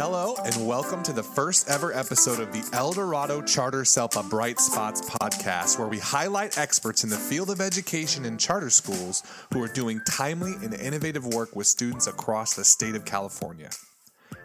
Hello, 0.00 0.36
and 0.44 0.64
welcome 0.64 1.02
to 1.02 1.12
the 1.12 1.24
first 1.24 1.68
ever 1.68 1.92
episode 1.92 2.38
of 2.38 2.52
the 2.52 2.64
El 2.72 2.92
Dorado 2.92 3.42
Charter 3.42 3.82
SELPA 3.82 4.30
Bright 4.30 4.60
Spots 4.60 5.00
podcast, 5.00 5.76
where 5.76 5.88
we 5.88 5.98
highlight 5.98 6.56
experts 6.56 7.02
in 7.02 7.10
the 7.10 7.16
field 7.16 7.50
of 7.50 7.60
education 7.60 8.24
in 8.24 8.38
charter 8.38 8.70
schools 8.70 9.24
who 9.52 9.60
are 9.60 9.66
doing 9.66 10.00
timely 10.08 10.52
and 10.62 10.72
innovative 10.72 11.26
work 11.26 11.56
with 11.56 11.66
students 11.66 12.06
across 12.06 12.54
the 12.54 12.64
state 12.64 12.94
of 12.94 13.04
California. 13.04 13.70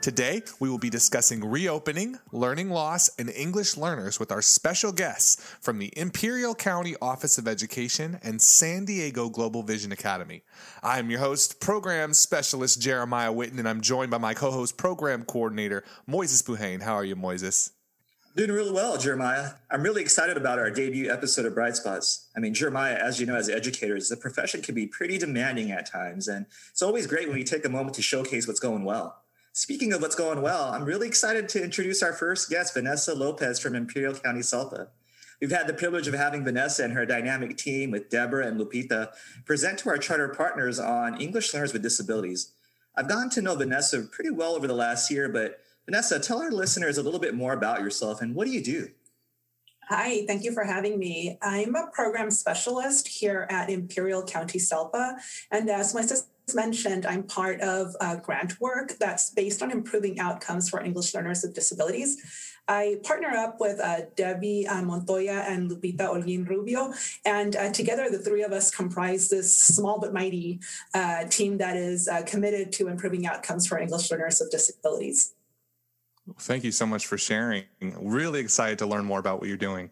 Today, 0.03 0.41
we 0.59 0.69
will 0.69 0.79
be 0.79 0.89
discussing 0.89 1.49
reopening, 1.49 2.19
learning 2.33 2.69
loss, 2.69 3.09
and 3.17 3.29
English 3.29 3.77
learners 3.77 4.19
with 4.19 4.33
our 4.33 4.41
special 4.41 4.91
guests 4.91 5.41
from 5.61 5.79
the 5.79 5.93
Imperial 5.95 6.53
County 6.53 6.93
Office 7.01 7.37
of 7.37 7.47
Education 7.47 8.19
and 8.21 8.41
San 8.41 8.83
Diego 8.83 9.29
Global 9.29 9.63
Vision 9.63 9.93
Academy. 9.93 10.43
I 10.83 10.99
am 10.99 11.09
your 11.09 11.21
host, 11.21 11.61
Program 11.61 12.13
Specialist 12.13 12.81
Jeremiah 12.81 13.31
Witten, 13.31 13.59
and 13.59 13.69
I'm 13.69 13.79
joined 13.79 14.11
by 14.11 14.17
my 14.17 14.33
co 14.33 14.51
host, 14.51 14.75
Program 14.75 15.23
Coordinator 15.23 15.85
Moises 16.05 16.43
Buhain. 16.43 16.81
How 16.81 16.95
are 16.95 17.05
you, 17.05 17.15
Moises? 17.15 17.71
Doing 18.35 18.51
really 18.51 18.73
well, 18.73 18.97
Jeremiah. 18.97 19.51
I'm 19.71 19.83
really 19.83 20.01
excited 20.01 20.35
about 20.35 20.59
our 20.59 20.69
debut 20.69 21.09
episode 21.09 21.45
of 21.45 21.53
Bright 21.53 21.77
Spots. 21.77 22.27
I 22.35 22.41
mean, 22.41 22.53
Jeremiah, 22.53 22.95
as 22.95 23.21
you 23.21 23.25
know, 23.25 23.37
as 23.37 23.47
educators, 23.47 24.09
the 24.09 24.17
profession 24.17 24.61
can 24.61 24.75
be 24.75 24.85
pretty 24.85 25.17
demanding 25.17 25.71
at 25.71 25.89
times, 25.89 26.27
and 26.27 26.45
it's 26.71 26.81
always 26.81 27.07
great 27.07 27.29
when 27.29 27.37
we 27.37 27.45
take 27.45 27.63
a 27.63 27.69
moment 27.69 27.95
to 27.95 28.01
showcase 28.01 28.49
what's 28.49 28.59
going 28.59 28.83
well. 28.83 29.22
Speaking 29.55 29.93
of 29.93 30.01
what's 30.01 30.15
going 30.15 30.41
well, 30.41 30.71
I'm 30.71 30.83
really 30.83 31.07
excited 31.07 31.47
to 31.49 31.63
introduce 31.63 32.01
our 32.01 32.11
first 32.11 32.49
guest, 32.49 32.73
Vanessa 32.73 33.13
Lopez 33.13 33.59
from 33.59 33.75
Imperial 33.75 34.15
County 34.15 34.39
SELPA. 34.39 34.87
We've 35.39 35.51
had 35.51 35.67
the 35.67 35.75
privilege 35.75 36.07
of 36.07 36.15
having 36.15 36.43
Vanessa 36.43 36.83
and 36.83 36.91
her 36.93 37.05
dynamic 37.05 37.55
team 37.55 37.91
with 37.91 38.09
Deborah 38.09 38.47
and 38.47 38.59
Lupita 38.59 39.11
present 39.45 39.77
to 39.79 39.89
our 39.89 39.99
charter 39.99 40.29
partners 40.29 40.79
on 40.79 41.21
English 41.21 41.53
learners 41.53 41.71
with 41.71 41.83
disabilities. 41.83 42.53
I've 42.95 43.07
gotten 43.07 43.29
to 43.29 43.43
know 43.43 43.55
Vanessa 43.55 44.01
pretty 44.01 44.31
well 44.31 44.55
over 44.55 44.65
the 44.65 44.73
last 44.73 45.11
year, 45.11 45.29
but 45.29 45.59
Vanessa, 45.85 46.19
tell 46.19 46.41
our 46.41 46.51
listeners 46.51 46.97
a 46.97 47.03
little 47.03 47.19
bit 47.19 47.35
more 47.35 47.53
about 47.53 47.81
yourself 47.81 48.23
and 48.23 48.33
what 48.33 48.45
do 48.45 48.51
you 48.51 48.63
do? 48.63 48.89
Hi, 49.89 50.25
thank 50.25 50.43
you 50.43 50.51
for 50.51 50.63
having 50.63 50.97
me. 50.97 51.37
I'm 51.43 51.75
a 51.75 51.91
program 51.93 52.31
specialist 52.31 53.07
here 53.07 53.45
at 53.51 53.69
Imperial 53.69 54.23
County 54.23 54.57
SELPA. 54.57 55.17
And 55.51 55.69
as 55.69 55.93
Moises 55.93 56.25
mentioned, 56.53 57.05
I'm 57.05 57.23
part 57.23 57.61
of 57.61 57.95
grant 58.23 58.59
work 58.59 58.93
that's 58.99 59.29
based 59.29 59.61
on 59.61 59.71
improving 59.71 60.19
outcomes 60.19 60.69
for 60.69 60.81
English 60.81 61.13
learners 61.13 61.43
with 61.43 61.53
disabilities. 61.53 62.17
I 62.67 62.97
partner 63.03 63.29
up 63.29 63.59
with 63.59 63.79
uh, 63.79 64.01
Debbie 64.15 64.65
uh, 64.67 64.81
Montoya 64.81 65.43
and 65.47 65.69
Lupita 65.69 66.07
Olguin 66.07 66.47
Rubio, 66.47 66.93
and 67.25 67.55
uh, 67.55 67.71
together 67.73 68.09
the 68.09 68.19
three 68.19 68.43
of 68.43 68.53
us 68.53 68.71
comprise 68.71 69.29
this 69.29 69.57
small 69.57 69.99
but 69.99 70.13
mighty 70.13 70.61
uh, 70.93 71.25
team 71.25 71.57
that 71.57 71.75
is 71.75 72.09
committed 72.25 72.71
to 72.73 72.87
improving 72.87 73.27
outcomes 73.27 73.67
for 73.67 73.79
English 73.79 74.09
learners 74.11 74.39
with 74.39 74.51
disabilities. 74.51 75.33
Thank 76.39 76.63
you 76.63 76.71
so 76.71 76.85
much 76.85 77.05
for 77.05 77.17
sharing. 77.17 77.65
Really 77.99 78.39
excited 78.39 78.79
to 78.79 78.85
learn 78.85 79.03
more 79.03 79.19
about 79.19 79.39
what 79.39 79.49
you're 79.49 79.57
doing. 79.57 79.89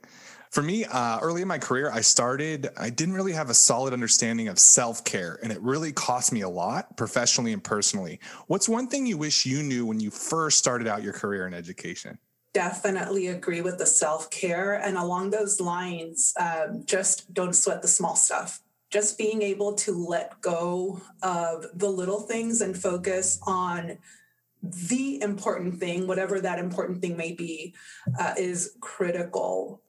For 0.51 0.61
me, 0.61 0.83
uh, 0.83 1.17
early 1.21 1.41
in 1.41 1.47
my 1.47 1.59
career, 1.59 1.89
I 1.89 2.01
started, 2.01 2.67
I 2.77 2.89
didn't 2.89 3.13
really 3.13 3.31
have 3.31 3.49
a 3.49 3.53
solid 3.53 3.93
understanding 3.93 4.49
of 4.49 4.59
self 4.59 5.01
care, 5.05 5.39
and 5.41 5.49
it 5.49 5.61
really 5.61 5.93
cost 5.93 6.33
me 6.33 6.41
a 6.41 6.49
lot 6.49 6.97
professionally 6.97 7.53
and 7.53 7.63
personally. 7.63 8.19
What's 8.47 8.67
one 8.67 8.87
thing 8.87 9.05
you 9.05 9.17
wish 9.17 9.45
you 9.45 9.63
knew 9.63 9.85
when 9.85 10.01
you 10.01 10.11
first 10.11 10.57
started 10.57 10.89
out 10.89 11.03
your 11.03 11.13
career 11.13 11.47
in 11.47 11.53
education? 11.53 12.17
Definitely 12.53 13.27
agree 13.27 13.61
with 13.61 13.77
the 13.77 13.85
self 13.85 14.29
care. 14.29 14.73
And 14.73 14.97
along 14.97 15.29
those 15.29 15.61
lines, 15.61 16.33
um, 16.37 16.83
just 16.85 17.33
don't 17.33 17.55
sweat 17.55 17.81
the 17.81 17.87
small 17.87 18.17
stuff. 18.17 18.59
Just 18.89 19.17
being 19.17 19.41
able 19.41 19.75
to 19.75 19.93
let 19.93 20.41
go 20.41 20.99
of 21.23 21.65
the 21.73 21.87
little 21.87 22.19
things 22.19 22.59
and 22.59 22.77
focus 22.77 23.39
on 23.43 23.99
the 24.63 25.21
important 25.21 25.79
thing, 25.79 26.07
whatever 26.07 26.41
that 26.41 26.59
important 26.59 27.01
thing 27.01 27.15
may 27.15 27.31
be, 27.31 27.73
uh, 28.19 28.33
is 28.37 28.75
critical. 28.81 29.80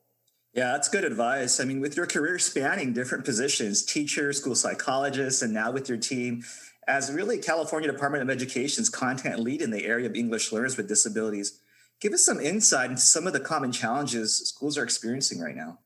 Yeah, 0.55 0.73
that's 0.73 0.89
good 0.89 1.05
advice. 1.05 1.61
I 1.61 1.65
mean, 1.65 1.81
with 1.81 1.97
your 1.97 2.07
career 2.07 2.39
spanning 2.39 2.93
different 2.93 3.25
positions, 3.25 3.85
teacher, 3.85 4.33
school 4.35 4.55
psychologist, 4.55 5.43
and 5.43 5.55
now 5.55 5.73
with 5.73 5.89
your 5.89 5.97
team, 5.97 6.45
as 6.87 7.11
really 7.11 7.39
California 7.39 7.91
Department 7.91 8.23
of 8.23 8.29
Education's 8.29 8.91
content 8.91 9.41
lead 9.41 9.63
in 9.63 9.71
the 9.71 9.87
area 9.87 10.07
of 10.07 10.15
English 10.15 10.53
learners 10.53 10.77
with 10.77 10.89
disabilities, 10.89 11.61
give 12.01 12.13
us 12.13 12.25
some 12.25 12.39
insight 12.39 12.91
into 12.91 13.01
some 13.01 13.27
of 13.27 13.33
the 13.33 13.41
common 13.41 13.73
challenges 13.73 14.37
schools 14.37 14.77
are 14.77 14.83
experiencing 14.83 15.41
right 15.41 15.57
now. 15.57 15.79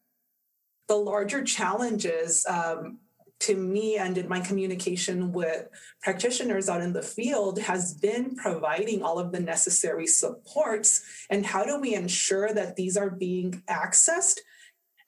The 0.88 0.96
larger 0.96 1.44
challenges 1.44 2.44
um, 2.48 2.98
to 3.40 3.54
me 3.54 3.98
and 3.98 4.18
in 4.18 4.28
my 4.28 4.40
communication 4.40 5.32
with 5.32 5.68
practitioners 6.02 6.68
out 6.68 6.80
in 6.80 6.92
the 6.92 7.02
field 7.02 7.60
has 7.60 7.94
been 7.94 8.34
providing 8.34 9.02
all 9.02 9.18
of 9.20 9.30
the 9.30 9.40
necessary 9.40 10.06
supports 10.06 11.04
and 11.30 11.46
how 11.46 11.64
do 11.64 11.78
we 11.78 11.94
ensure 11.94 12.52
that 12.52 12.74
these 12.74 12.96
are 12.96 13.10
being 13.10 13.62
accessed 13.68 14.38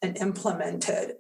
and 0.03 0.17
implemented. 0.19 1.17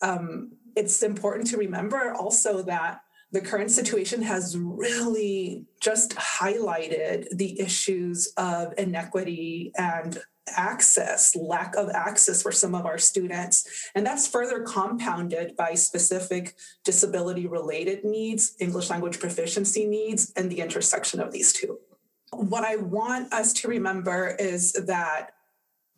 Um, 0.00 0.52
it's 0.74 1.02
important 1.02 1.46
to 1.48 1.56
remember 1.56 2.14
also 2.14 2.62
that 2.62 3.02
the 3.30 3.40
current 3.40 3.70
situation 3.70 4.22
has 4.22 4.56
really 4.58 5.64
just 5.80 6.14
highlighted 6.16 7.26
the 7.30 7.58
issues 7.60 8.32
of 8.36 8.74
inequity 8.76 9.72
and 9.76 10.18
access, 10.48 11.34
lack 11.34 11.74
of 11.76 11.88
access 11.90 12.42
for 12.42 12.52
some 12.52 12.74
of 12.74 12.84
our 12.84 12.98
students. 12.98 13.90
And 13.94 14.04
that's 14.04 14.26
further 14.26 14.60
compounded 14.60 15.56
by 15.56 15.74
specific 15.74 16.56
disability 16.84 17.46
related 17.46 18.04
needs, 18.04 18.54
English 18.60 18.90
language 18.90 19.18
proficiency 19.18 19.86
needs, 19.86 20.32
and 20.36 20.50
the 20.50 20.60
intersection 20.60 21.20
of 21.20 21.32
these 21.32 21.52
two. 21.52 21.78
What 22.32 22.64
I 22.64 22.76
want 22.76 23.32
us 23.32 23.52
to 23.54 23.68
remember 23.68 24.36
is 24.38 24.72
that 24.72 25.32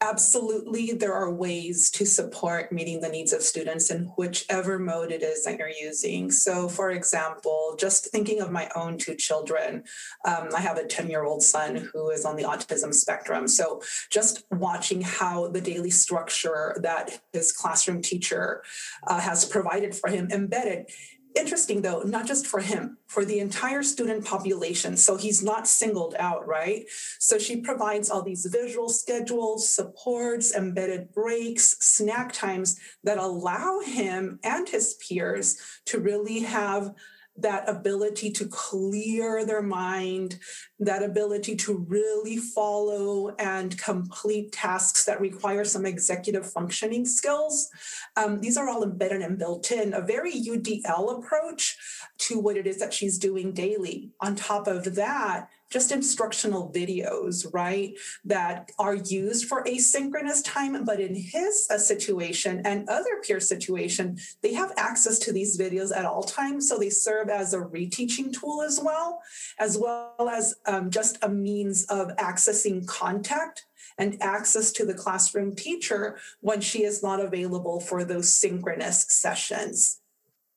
absolutely 0.00 0.92
there 0.92 1.14
are 1.14 1.32
ways 1.32 1.90
to 1.90 2.04
support 2.04 2.72
meeting 2.72 3.00
the 3.00 3.08
needs 3.08 3.32
of 3.32 3.42
students 3.42 3.90
in 3.90 4.04
whichever 4.16 4.78
mode 4.78 5.10
it 5.10 5.22
is 5.22 5.44
that 5.44 5.58
you're 5.58 5.68
using. 5.68 6.30
So 6.30 6.68
for 6.68 6.90
example 6.90 7.76
just 7.78 8.10
thinking 8.10 8.40
of 8.40 8.50
my 8.50 8.68
own 8.74 8.98
two 8.98 9.14
children 9.14 9.84
um, 10.24 10.48
i 10.54 10.60
have 10.60 10.76
a 10.76 10.86
10 10.86 11.08
year 11.08 11.24
old 11.24 11.42
son 11.42 11.76
who 11.92 12.10
is 12.10 12.24
on 12.24 12.36
the 12.36 12.42
autism 12.42 12.92
spectrum. 12.92 13.48
So 13.48 13.82
just 14.10 14.44
watching 14.50 15.00
how 15.00 15.48
the 15.48 15.60
daily 15.60 15.90
structure 15.90 16.76
that 16.82 17.20
his 17.32 17.52
classroom 17.52 18.02
teacher 18.02 18.62
uh, 19.06 19.20
has 19.20 19.44
provided 19.44 19.94
for 19.94 20.10
him 20.10 20.28
embedded 20.30 20.86
interesting 21.34 21.82
though 21.82 22.02
not 22.02 22.26
just 22.26 22.46
for 22.46 22.60
him 22.60 22.98
for 23.06 23.24
the 23.24 23.40
entire 23.40 23.82
student 23.82 24.24
population. 24.24 24.96
So 24.96 25.16
he's 25.16 25.42
not 25.42 25.66
singled 25.66 26.14
out 26.18 26.46
right? 26.46 26.84
So 27.18 27.38
she 27.38 27.60
provides 27.60 28.10
all 28.10 28.22
these 28.22 28.46
visual 28.46 28.88
schedules 28.88 29.68
supports 29.68 30.54
embedded 30.54 31.12
breaks 31.12 31.76
snack 31.80 32.32
times 32.32 32.78
that 33.02 33.18
allow 33.18 33.80
him 33.80 34.38
and 34.42 34.68
his 34.68 34.94
peers 34.94 35.56
to 35.86 35.98
really 35.98 36.40
have 36.40 36.94
that 37.36 37.68
ability 37.68 38.30
to 38.30 38.46
clear 38.46 39.44
their 39.44 39.62
mind, 39.62 40.38
that 40.78 41.02
ability 41.02 41.56
to 41.56 41.84
really 41.88 42.36
follow 42.36 43.34
and 43.38 43.76
complete 43.78 44.52
tasks 44.52 45.04
that 45.04 45.20
require 45.20 45.64
some 45.64 45.84
executive 45.84 46.50
functioning 46.50 47.04
skills. 47.04 47.68
Um, 48.16 48.40
these 48.40 48.56
are 48.56 48.68
all 48.68 48.84
embedded 48.84 49.22
and 49.22 49.38
built 49.38 49.72
in, 49.72 49.94
a 49.94 50.00
very 50.00 50.32
UDL 50.32 51.18
approach 51.18 51.76
to 52.18 52.38
what 52.38 52.56
it 52.56 52.66
is 52.66 52.78
that 52.78 52.94
she's 52.94 53.18
doing 53.18 53.52
daily. 53.52 54.10
On 54.20 54.36
top 54.36 54.68
of 54.68 54.94
that, 54.94 55.48
just 55.74 55.90
instructional 55.90 56.70
videos, 56.72 57.44
right, 57.52 57.94
that 58.24 58.70
are 58.78 58.94
used 58.94 59.48
for 59.48 59.64
asynchronous 59.64 60.40
time. 60.44 60.84
But 60.84 61.00
in 61.00 61.16
his 61.16 61.66
uh, 61.68 61.78
situation 61.78 62.62
and 62.64 62.88
other 62.88 63.20
peer 63.24 63.40
situation, 63.40 64.16
they 64.40 64.54
have 64.54 64.72
access 64.76 65.18
to 65.18 65.32
these 65.32 65.58
videos 65.58 65.94
at 65.94 66.04
all 66.04 66.22
times. 66.22 66.68
So 66.68 66.78
they 66.78 66.90
serve 66.90 67.28
as 67.28 67.54
a 67.54 67.58
reteaching 67.58 68.32
tool 68.32 68.62
as 68.62 68.80
well, 68.80 69.20
as 69.58 69.76
well 69.76 70.28
as 70.30 70.54
um, 70.64 70.90
just 70.90 71.18
a 71.22 71.28
means 71.28 71.84
of 71.86 72.14
accessing 72.18 72.86
contact 72.86 73.66
and 73.98 74.22
access 74.22 74.70
to 74.72 74.86
the 74.86 74.94
classroom 74.94 75.56
teacher 75.56 76.18
when 76.40 76.60
she 76.60 76.84
is 76.84 77.02
not 77.02 77.18
available 77.18 77.80
for 77.80 78.04
those 78.04 78.32
synchronous 78.32 79.06
sessions. 79.08 80.00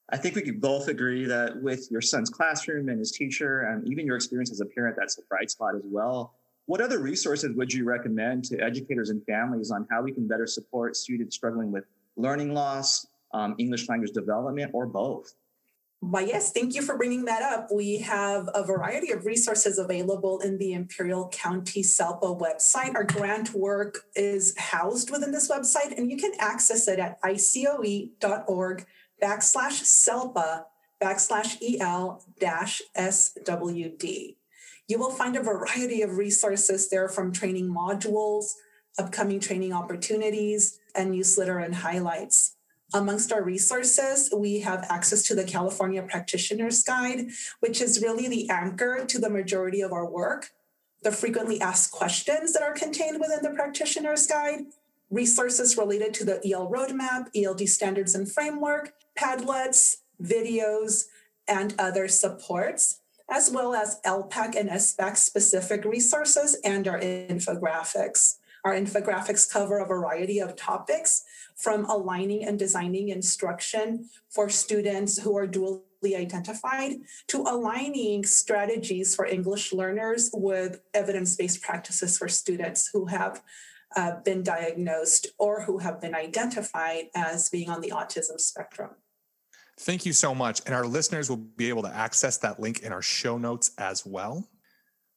I 0.09 0.17
think 0.17 0.35
we 0.35 0.41
could 0.41 0.61
both 0.61 0.87
agree 0.87 1.25
that 1.25 1.61
with 1.61 1.91
your 1.91 2.01
son's 2.01 2.29
classroom 2.29 2.87
and 2.87 2.97
his 2.97 3.11
teacher, 3.11 3.63
and 3.63 3.87
even 3.89 4.05
your 4.05 4.15
experience 4.15 4.51
as 4.51 4.61
a 4.61 4.65
parent, 4.65 4.95
that's 4.97 5.17
a 5.17 5.21
bright 5.23 5.51
spot 5.51 5.75
as 5.75 5.81
well. 5.85 6.33
What 6.65 6.79
other 6.79 6.99
resources 6.99 7.55
would 7.55 7.73
you 7.73 7.83
recommend 7.83 8.45
to 8.45 8.59
educators 8.59 9.09
and 9.09 9.23
families 9.25 9.71
on 9.71 9.85
how 9.91 10.01
we 10.01 10.13
can 10.13 10.27
better 10.27 10.47
support 10.47 10.95
students 10.95 11.35
struggling 11.35 11.71
with 11.71 11.85
learning 12.15 12.53
loss, 12.53 13.05
um, 13.33 13.55
English 13.57 13.89
language 13.89 14.11
development, 14.11 14.71
or 14.73 14.85
both? 14.85 15.33
Why, 15.99 16.21
yes, 16.21 16.51
thank 16.53 16.75
you 16.75 16.83
for 16.83 16.95
bringing 16.95 17.25
that 17.25 17.41
up. 17.41 17.69
We 17.73 17.97
have 17.99 18.49
a 18.53 18.63
variety 18.63 19.11
of 19.11 19.25
resources 19.25 19.79
available 19.79 20.39
in 20.39 20.57
the 20.57 20.73
Imperial 20.73 21.27
County 21.29 21.81
SELPA 21.81 22.39
website. 22.39 22.95
Our 22.95 23.03
grant 23.03 23.53
work 23.53 24.05
is 24.15 24.55
housed 24.57 25.09
within 25.09 25.31
this 25.31 25.49
website, 25.49 25.97
and 25.97 26.11
you 26.11 26.17
can 26.17 26.33
access 26.39 26.87
it 26.87 26.99
at 26.99 27.19
icoe.org 27.23 28.85
backslash 29.21 29.83
SELPA 29.83 30.65
backslash 31.01 31.57
EL 31.61 32.23
dash 32.39 32.81
SWD. 32.97 34.35
You 34.87 34.99
will 34.99 35.11
find 35.11 35.35
a 35.35 35.43
variety 35.43 36.01
of 36.01 36.17
resources 36.17 36.89
there 36.89 37.09
from 37.09 37.31
training 37.31 37.67
modules, 37.67 38.53
upcoming 38.97 39.39
training 39.39 39.73
opportunities, 39.73 40.79
and 40.95 41.11
newsletter 41.11 41.59
and 41.59 41.75
highlights. 41.75 42.55
Amongst 42.93 43.33
our 43.33 43.43
resources, 43.43 44.33
we 44.35 44.61
have 44.61 44.85
access 44.89 45.21
to 45.23 45.35
the 45.35 45.43
California 45.43 46.01
Practitioner's 46.03 46.83
Guide, 46.83 47.27
which 47.59 47.81
is 47.81 48.01
really 48.01 48.29
the 48.29 48.49
anchor 48.49 49.05
to 49.05 49.19
the 49.19 49.29
majority 49.29 49.81
of 49.81 49.91
our 49.91 50.09
work, 50.09 50.51
the 51.03 51.11
frequently 51.11 51.59
asked 51.59 51.91
questions 51.91 52.53
that 52.53 52.63
are 52.63 52.73
contained 52.73 53.19
within 53.19 53.43
the 53.43 53.55
Practitioner's 53.55 54.25
Guide, 54.25 54.67
resources 55.09 55.77
related 55.77 56.13
to 56.15 56.25
the 56.25 56.41
EL 56.45 56.69
roadmap, 56.69 57.27
ELD 57.35 57.67
standards 57.67 58.15
and 58.15 58.31
framework, 58.31 58.93
Padlets, 59.17 59.97
videos, 60.21 61.05
and 61.47 61.73
other 61.79 62.07
supports, 62.07 63.01
as 63.29 63.49
well 63.51 63.73
as 63.73 63.99
ELPAC 64.05 64.55
and 64.55 64.69
SBAC 64.69 65.17
specific 65.17 65.85
resources 65.85 66.57
and 66.63 66.87
our 66.87 66.99
infographics. 66.99 68.35
Our 68.63 68.73
infographics 68.73 69.49
cover 69.49 69.79
a 69.79 69.85
variety 69.85 70.39
of 70.39 70.55
topics 70.55 71.23
from 71.55 71.85
aligning 71.85 72.45
and 72.45 72.59
designing 72.59 73.09
instruction 73.09 74.09
for 74.29 74.49
students 74.49 75.17
who 75.17 75.37
are 75.37 75.47
dually 75.47 76.15
identified 76.15 76.97
to 77.27 77.41
aligning 77.43 78.25
strategies 78.25 79.15
for 79.15 79.25
English 79.25 79.73
learners 79.73 80.29
with 80.33 80.81
evidence 80.93 81.35
based 81.35 81.61
practices 81.61 82.17
for 82.17 82.27
students 82.27 82.89
who 82.91 83.05
have 83.05 83.41
uh, 83.97 84.21
been 84.23 84.43
diagnosed 84.43 85.27
or 85.39 85.63
who 85.63 85.79
have 85.79 85.99
been 85.99 86.13
identified 86.13 87.05
as 87.15 87.49
being 87.49 87.69
on 87.69 87.81
the 87.81 87.89
autism 87.89 88.39
spectrum. 88.39 88.91
Thank 89.79 90.05
you 90.05 90.13
so 90.13 90.35
much. 90.35 90.61
And 90.65 90.75
our 90.75 90.85
listeners 90.85 91.29
will 91.29 91.37
be 91.37 91.69
able 91.69 91.81
to 91.81 91.93
access 91.93 92.37
that 92.37 92.59
link 92.59 92.83
in 92.83 92.93
our 92.93 93.01
show 93.01 93.37
notes 93.37 93.71
as 93.77 94.05
well. 94.05 94.49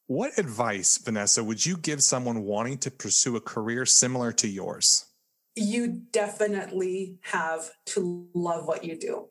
What 0.07 0.39
advice, 0.39 0.99
Vanessa, 0.99 1.45
would 1.45 1.65
you 1.65 1.77
give 1.77 2.03
someone 2.03 2.43
wanting 2.43 2.79
to 2.79 2.91
pursue 2.91 3.37
a 3.37 3.41
career 3.41 3.87
similar 3.87 4.33
to 4.33 4.49
yours? 4.49 5.07
You 5.55 6.03
definitely 6.11 7.19
have 7.23 7.71
to 7.87 8.29
love 8.35 8.67
what 8.67 8.83
you 8.83 8.99
do. 8.99 9.29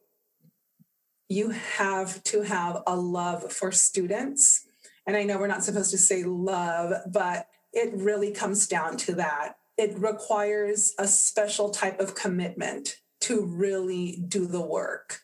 You 1.28 1.50
have 1.50 2.24
to 2.26 2.44
have 2.44 2.84
a 2.88 2.96
love 2.96 3.52
for 3.52 3.72
students. 3.72 4.66
And 5.06 5.18
I 5.18 5.24
know 5.24 5.38
we're 5.38 5.48
not 5.48 5.64
supposed 5.64 5.92
to 5.92 5.98
say 5.98 6.24
love, 6.24 6.94
but 7.12 7.48
it 7.74 7.92
really 7.94 8.32
comes 8.32 8.68
down 8.68 8.98
to 8.98 9.16
that. 9.16 9.58
It 9.78 9.98
requires 9.98 10.94
a 10.98 11.08
special 11.08 11.70
type 11.70 12.00
of 12.00 12.16
commitment 12.16 12.98
to 13.22 13.46
really 13.46 14.24
do 14.28 14.46
the 14.46 14.62
work. 14.62 15.20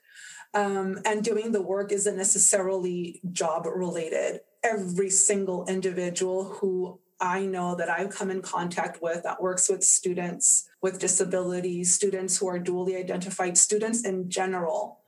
Um, 0.53 0.99
and 1.05 1.23
doing 1.23 1.51
the 1.51 1.61
work 1.61 1.91
isn't 1.91 2.15
necessarily 2.15 3.21
job 3.31 3.65
related. 3.65 4.41
Every 4.63 5.09
single 5.09 5.65
individual 5.67 6.45
who 6.45 6.99
I 7.19 7.45
know 7.45 7.75
that 7.75 7.89
I've 7.89 8.09
come 8.09 8.29
in 8.29 8.41
contact 8.41 9.01
with 9.01 9.23
that 9.23 9.41
works 9.41 9.69
with 9.69 9.83
students 9.83 10.67
with 10.81 10.99
disabilities, 10.99 11.93
students 11.93 12.37
who 12.37 12.47
are 12.47 12.59
dually 12.59 12.97
identified, 12.97 13.57
students 13.57 14.05
in 14.05 14.29
general, 14.29 14.99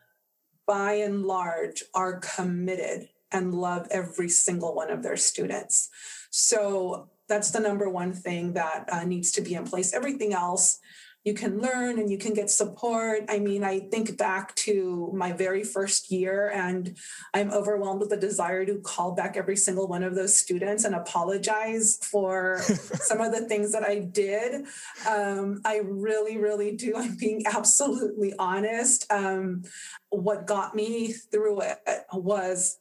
by 0.65 0.93
and 0.93 1.23
large, 1.23 1.83
are 1.93 2.19
committed 2.19 3.09
and 3.31 3.53
love 3.53 3.87
every 3.91 4.29
single 4.29 4.73
one 4.73 4.89
of 4.89 5.03
their 5.03 5.17
students. 5.17 5.89
So 6.31 7.09
that's 7.27 7.51
the 7.51 7.59
number 7.59 7.89
one 7.89 8.13
thing 8.13 8.53
that 8.53 8.87
uh, 8.91 9.03
needs 9.03 9.31
to 9.33 9.41
be 9.41 9.55
in 9.55 9.65
place. 9.65 9.93
Everything 9.93 10.33
else 10.33 10.79
you 11.27 11.33
can 11.33 11.59
learn 11.59 11.99
and 11.99 12.09
you 12.09 12.17
can 12.17 12.33
get 12.33 12.49
support. 12.49 13.25
I 13.27 13.39
mean, 13.39 13.61
I 13.61 13.81
think 13.81 14.17
back 14.17 14.55
to 14.55 15.11
my 15.13 15.33
very 15.33 15.61
first 15.61 16.09
year 16.09 16.49
and 16.51 16.95
I'm 17.33 17.51
overwhelmed 17.51 17.99
with 17.99 18.11
the 18.11 18.15
desire 18.15 18.65
to 18.65 18.79
call 18.79 19.13
back 19.13 19.35
every 19.35 19.57
single 19.57 19.89
one 19.89 20.03
of 20.03 20.15
those 20.15 20.37
students 20.37 20.85
and 20.85 20.95
apologize 20.95 21.99
for 22.01 22.59
some 22.61 23.19
of 23.19 23.33
the 23.33 23.41
things 23.41 23.73
that 23.73 23.83
I 23.83 23.99
did. 23.99 24.67
Um, 25.05 25.59
I 25.65 25.81
really, 25.83 26.37
really 26.37 26.77
do. 26.77 26.93
I'm 26.95 27.17
being 27.17 27.43
absolutely 27.45 28.33
honest. 28.39 29.11
Um, 29.11 29.63
what 30.09 30.47
got 30.47 30.75
me 30.75 31.11
through 31.11 31.59
it 31.59 31.79
was 32.13 32.79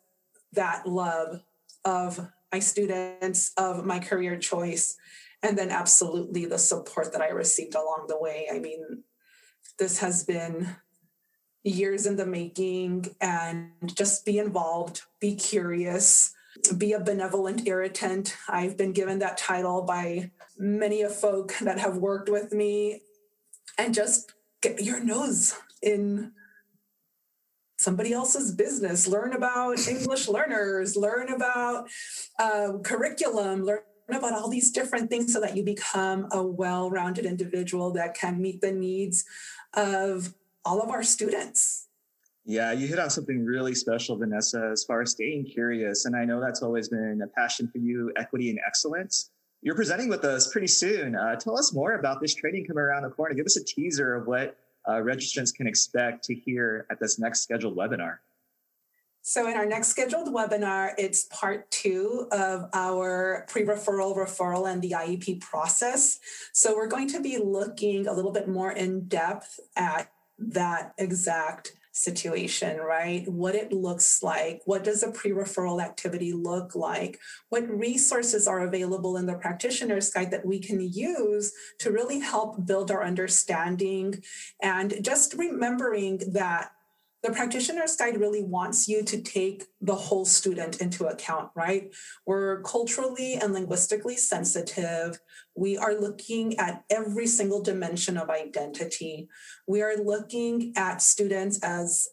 that 0.52 0.86
love 0.86 1.42
of 1.84 2.30
my 2.56 2.60
students, 2.60 3.52
of 3.58 3.84
my 3.84 3.98
career 3.98 4.38
choice 4.38 4.96
and 5.42 5.58
then 5.58 5.68
absolutely 5.68 6.46
the 6.46 6.58
support 6.58 7.12
that 7.12 7.20
I 7.20 7.28
received 7.28 7.74
along 7.74 8.06
the 8.08 8.18
way. 8.18 8.48
I 8.50 8.58
mean, 8.60 9.02
this 9.78 9.98
has 9.98 10.24
been 10.24 10.74
years 11.64 12.06
in 12.06 12.16
the 12.16 12.24
making 12.24 13.14
and 13.20 13.72
just 13.94 14.24
be 14.24 14.38
involved, 14.38 15.02
be 15.20 15.36
curious, 15.36 16.32
be 16.78 16.94
a 16.94 17.00
benevolent 17.00 17.68
irritant. 17.68 18.34
I've 18.48 18.78
been 18.78 18.94
given 18.94 19.18
that 19.18 19.36
title 19.36 19.82
by 19.82 20.30
many 20.56 21.02
of 21.02 21.14
folk 21.14 21.54
that 21.60 21.78
have 21.78 21.98
worked 21.98 22.30
with 22.30 22.54
me 22.54 23.02
and 23.76 23.92
just 23.92 24.32
get 24.62 24.82
your 24.82 25.00
nose 25.00 25.54
in 25.82 26.32
somebody 27.86 28.12
else's 28.12 28.50
business 28.64 29.06
learn 29.06 29.32
about 29.32 29.78
english 29.86 30.26
learners 30.36 30.96
learn 30.96 31.28
about 31.32 31.88
uh, 32.38 32.68
curriculum 32.82 33.62
learn 33.62 33.80
about 34.08 34.32
all 34.32 34.48
these 34.48 34.70
different 34.70 35.10
things 35.10 35.32
so 35.32 35.40
that 35.40 35.56
you 35.56 35.62
become 35.62 36.28
a 36.32 36.42
well 36.42 36.90
rounded 36.90 37.26
individual 37.26 37.92
that 37.92 38.14
can 38.14 38.40
meet 38.40 38.60
the 38.60 38.72
needs 38.72 39.24
of 39.74 40.34
all 40.64 40.80
of 40.80 40.90
our 40.90 41.02
students. 41.02 41.88
Yeah, 42.44 42.72
you 42.72 42.86
hit 42.86 42.98
on 42.98 43.10
something 43.10 43.44
really 43.44 43.74
special, 43.74 44.16
Vanessa, 44.16 44.68
as 44.72 44.84
far 44.84 45.02
as 45.02 45.10
staying 45.10 45.46
curious. 45.46 46.04
And 46.04 46.14
I 46.14 46.24
know 46.24 46.40
that's 46.40 46.62
always 46.62 46.88
been 46.88 47.20
a 47.24 47.26
passion 47.40 47.68
for 47.72 47.78
you 47.78 48.12
equity 48.16 48.50
and 48.50 48.60
excellence. 48.66 49.30
You're 49.62 49.74
presenting 49.74 50.08
with 50.08 50.24
us 50.24 50.52
pretty 50.52 50.68
soon. 50.68 51.16
Uh, 51.16 51.34
tell 51.34 51.58
us 51.58 51.72
more 51.74 51.94
about 51.94 52.20
this 52.20 52.34
training 52.34 52.66
coming 52.66 52.82
around 52.82 53.02
the 53.02 53.10
corner. 53.10 53.34
Give 53.34 53.46
us 53.46 53.56
a 53.56 53.64
teaser 53.64 54.14
of 54.14 54.28
what 54.28 54.56
uh, 54.86 54.92
registrants 54.94 55.54
can 55.54 55.66
expect 55.66 56.24
to 56.24 56.34
hear 56.34 56.86
at 56.90 57.00
this 57.00 57.18
next 57.18 57.40
scheduled 57.42 57.76
webinar. 57.76 58.18
So, 59.22 59.48
in 59.48 59.54
our 59.54 59.66
next 59.66 59.88
scheduled 59.88 60.32
webinar, 60.32 60.92
it's 60.98 61.24
part 61.24 61.68
two 61.72 62.28
of 62.30 62.70
our 62.72 63.44
pre 63.48 63.64
referral, 63.64 64.16
referral, 64.16 64.70
and 64.70 64.80
the 64.80 64.92
IEP 64.92 65.40
process. 65.40 66.20
So, 66.52 66.76
we're 66.76 66.86
going 66.86 67.08
to 67.08 67.20
be 67.20 67.38
looking 67.38 68.06
a 68.06 68.12
little 68.12 68.30
bit 68.30 68.46
more 68.46 68.70
in 68.70 69.08
depth 69.08 69.58
at 69.74 70.12
that 70.38 70.94
exact 70.96 71.72
situation, 71.96 72.76
right? 72.78 73.26
What 73.26 73.54
it 73.54 73.72
looks 73.72 74.22
like. 74.22 74.60
What 74.66 74.84
does 74.84 75.02
a 75.02 75.10
pre 75.10 75.30
referral 75.30 75.82
activity 75.82 76.32
look 76.32 76.74
like? 76.74 77.18
What 77.48 77.68
resources 77.68 78.46
are 78.46 78.60
available 78.60 79.16
in 79.16 79.24
the 79.24 79.34
practitioner's 79.34 80.10
guide 80.10 80.30
that 80.30 80.44
we 80.44 80.60
can 80.60 80.80
use 80.80 81.52
to 81.78 81.90
really 81.90 82.20
help 82.20 82.66
build 82.66 82.90
our 82.90 83.02
understanding? 83.02 84.22
And 84.62 85.02
just 85.02 85.34
remembering 85.34 86.20
that 86.32 86.72
the 87.26 87.32
practitioner's 87.32 87.96
guide 87.96 88.20
really 88.20 88.44
wants 88.44 88.86
you 88.86 89.02
to 89.02 89.20
take 89.20 89.64
the 89.80 89.94
whole 89.94 90.24
student 90.24 90.80
into 90.80 91.06
account, 91.06 91.50
right? 91.56 91.92
We're 92.24 92.62
culturally 92.62 93.34
and 93.34 93.52
linguistically 93.52 94.16
sensitive. 94.16 95.18
We 95.56 95.76
are 95.76 95.94
looking 95.94 96.56
at 96.58 96.84
every 96.88 97.26
single 97.26 97.62
dimension 97.62 98.16
of 98.16 98.30
identity. 98.30 99.28
We 99.66 99.82
are 99.82 99.96
looking 99.96 100.72
at 100.76 101.02
students 101.02 101.58
as 101.64 102.06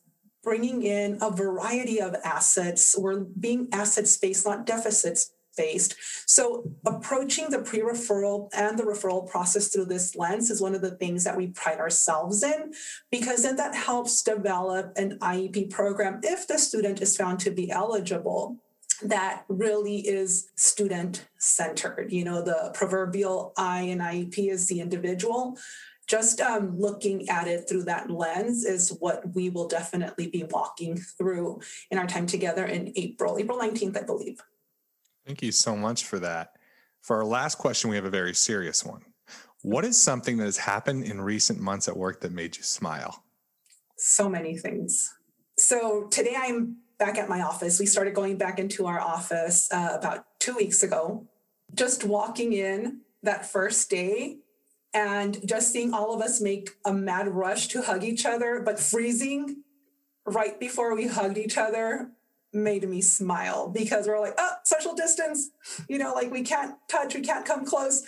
bringing 0.44 0.82
in 0.82 1.20
a 1.22 1.30
variety 1.30 2.02
of 2.02 2.16
assets. 2.24 2.96
We're 2.98 3.20
being 3.20 3.68
assets 3.72 4.18
based, 4.18 4.48
not 4.48 4.66
deficits 4.66 5.32
based. 5.56 5.96
So, 6.26 6.72
approaching 6.86 7.50
the 7.50 7.60
pre 7.60 7.82
referral 7.82 8.50
and 8.54 8.78
the 8.78 8.84
referral 8.84 9.30
process 9.30 9.68
through 9.68 9.86
this 9.86 10.16
lens 10.16 10.50
is 10.50 10.62
one 10.62 10.76
of 10.76 10.82
the 10.82 10.96
things 10.96 11.24
that 11.24 11.38
we 11.38 11.48
pride 11.48 11.80
ourselves 11.80 12.44
in 12.44 12.74
because 13.12 13.44
then 13.44 13.56
that 13.58 13.76
helps 13.76 14.22
develop 14.22 14.94
an 14.96 15.18
IEP 15.20 15.70
program 15.70 16.20
if 16.24 16.48
the 16.48 16.58
student 16.58 17.02
is 17.02 17.18
found 17.18 17.40
to 17.40 17.52
be 17.52 17.72
eligible 17.72 18.58
that 19.04 19.44
really 19.48 19.98
is 19.98 20.50
student 20.56 21.26
centered. 21.38 22.12
You 22.12 22.24
know, 22.24 22.42
the 22.42 22.72
proverbial 22.74 23.54
I 23.58 23.82
in 23.82 24.00
IEP 24.00 24.50
is 24.50 24.68
the 24.68 24.80
individual. 24.80 25.58
Just 26.08 26.42
um, 26.42 26.78
looking 26.78 27.30
at 27.30 27.48
it 27.48 27.68
through 27.68 27.84
that 27.84 28.10
lens 28.10 28.66
is 28.66 28.96
what 29.00 29.24
we 29.34 29.50
will 29.50 29.68
definitely 29.68 30.28
be 30.28 30.44
walking 30.44 30.98
through 30.98 31.62
in 31.92 31.98
our 31.98 32.08
time 32.08 32.26
together 32.26 32.66
in 32.66 32.92
April, 32.96 33.38
April 33.40 33.58
19th, 33.58 33.98
I 33.98 34.04
believe. 34.04 34.42
Thank 35.26 35.42
you 35.42 35.52
so 35.52 35.76
much 35.76 36.06
for 36.06 36.20
that. 36.20 36.58
For 37.02 37.18
our 37.18 37.26
last 37.26 37.58
question, 37.58 37.90
we 37.90 37.96
have 37.96 38.06
a 38.06 38.10
very 38.10 38.34
serious 38.34 38.86
one. 38.86 39.02
What 39.62 39.86
is 39.86 40.02
something 40.02 40.38
that 40.38 40.46
has 40.46 40.58
happened 40.58 41.06
in 41.06 41.22
recent 41.22 41.60
months 41.60 41.88
at 41.88 41.96
work 41.96 42.22
that 42.22 42.32
made 42.32 42.58
you 42.58 42.64
smile? 42.64 43.24
So 43.98 44.28
many 44.28 44.58
things. 44.58 45.14
So 45.58 46.08
today 46.10 46.36
I'm 46.38 46.78
back 47.00 47.18
at 47.18 47.30
my 47.30 47.42
office. 47.42 47.80
We 47.80 47.86
started 47.86 48.14
going 48.14 48.38
back 48.38 48.60
into 48.60 48.86
our 48.86 49.00
office 49.00 49.70
uh, 49.72 49.98
about 49.98 50.26
two 50.40 50.56
weeks 50.56 50.84
ago. 50.84 51.28
Just 51.74 52.04
walking 52.04 52.54
in 52.54 53.02
that 53.24 53.46
first 53.46 53.90
day 53.90 54.40
and 54.94 55.40
just 55.48 55.72
seeing 55.72 55.94
all 55.94 56.14
of 56.14 56.22
us 56.22 56.42
make 56.42 56.72
a 56.86 56.94
mad 56.94 57.28
rush 57.30 57.68
to 57.70 57.82
hug 57.82 58.04
each 58.04 58.26
other, 58.26 58.62
but 58.64 58.80
freezing 58.80 59.64
right 60.26 60.60
before 60.60 60.96
we 60.96 61.08
hugged 61.08 61.38
each 61.38 61.58
other 61.58 62.12
made 62.54 62.88
me 62.88 63.02
smile 63.02 63.70
because 63.70 64.08
we're 64.08 64.20
like, 64.20 64.36
oh, 64.38 64.54
social 64.64 64.94
distance, 64.94 65.50
you 65.90 65.98
know, 65.98 66.14
like 66.14 66.32
we 66.32 66.44
can't 66.44 66.76
touch, 66.90 67.16
we 67.16 67.22
can't 67.22 67.46
come 67.46 67.66
close. 67.66 68.04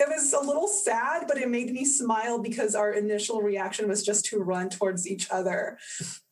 It 0.00 0.08
was 0.08 0.32
a 0.32 0.40
little 0.40 0.66
sad, 0.66 1.26
but 1.28 1.38
it 1.38 1.48
made 1.48 1.70
me 1.70 1.84
smile 1.84 2.40
because 2.40 2.74
our 2.74 2.92
initial 2.92 3.40
reaction 3.40 3.88
was 3.88 4.02
just 4.02 4.24
to 4.26 4.38
run 4.38 4.68
towards 4.68 5.06
each 5.06 5.30
other. 5.30 5.78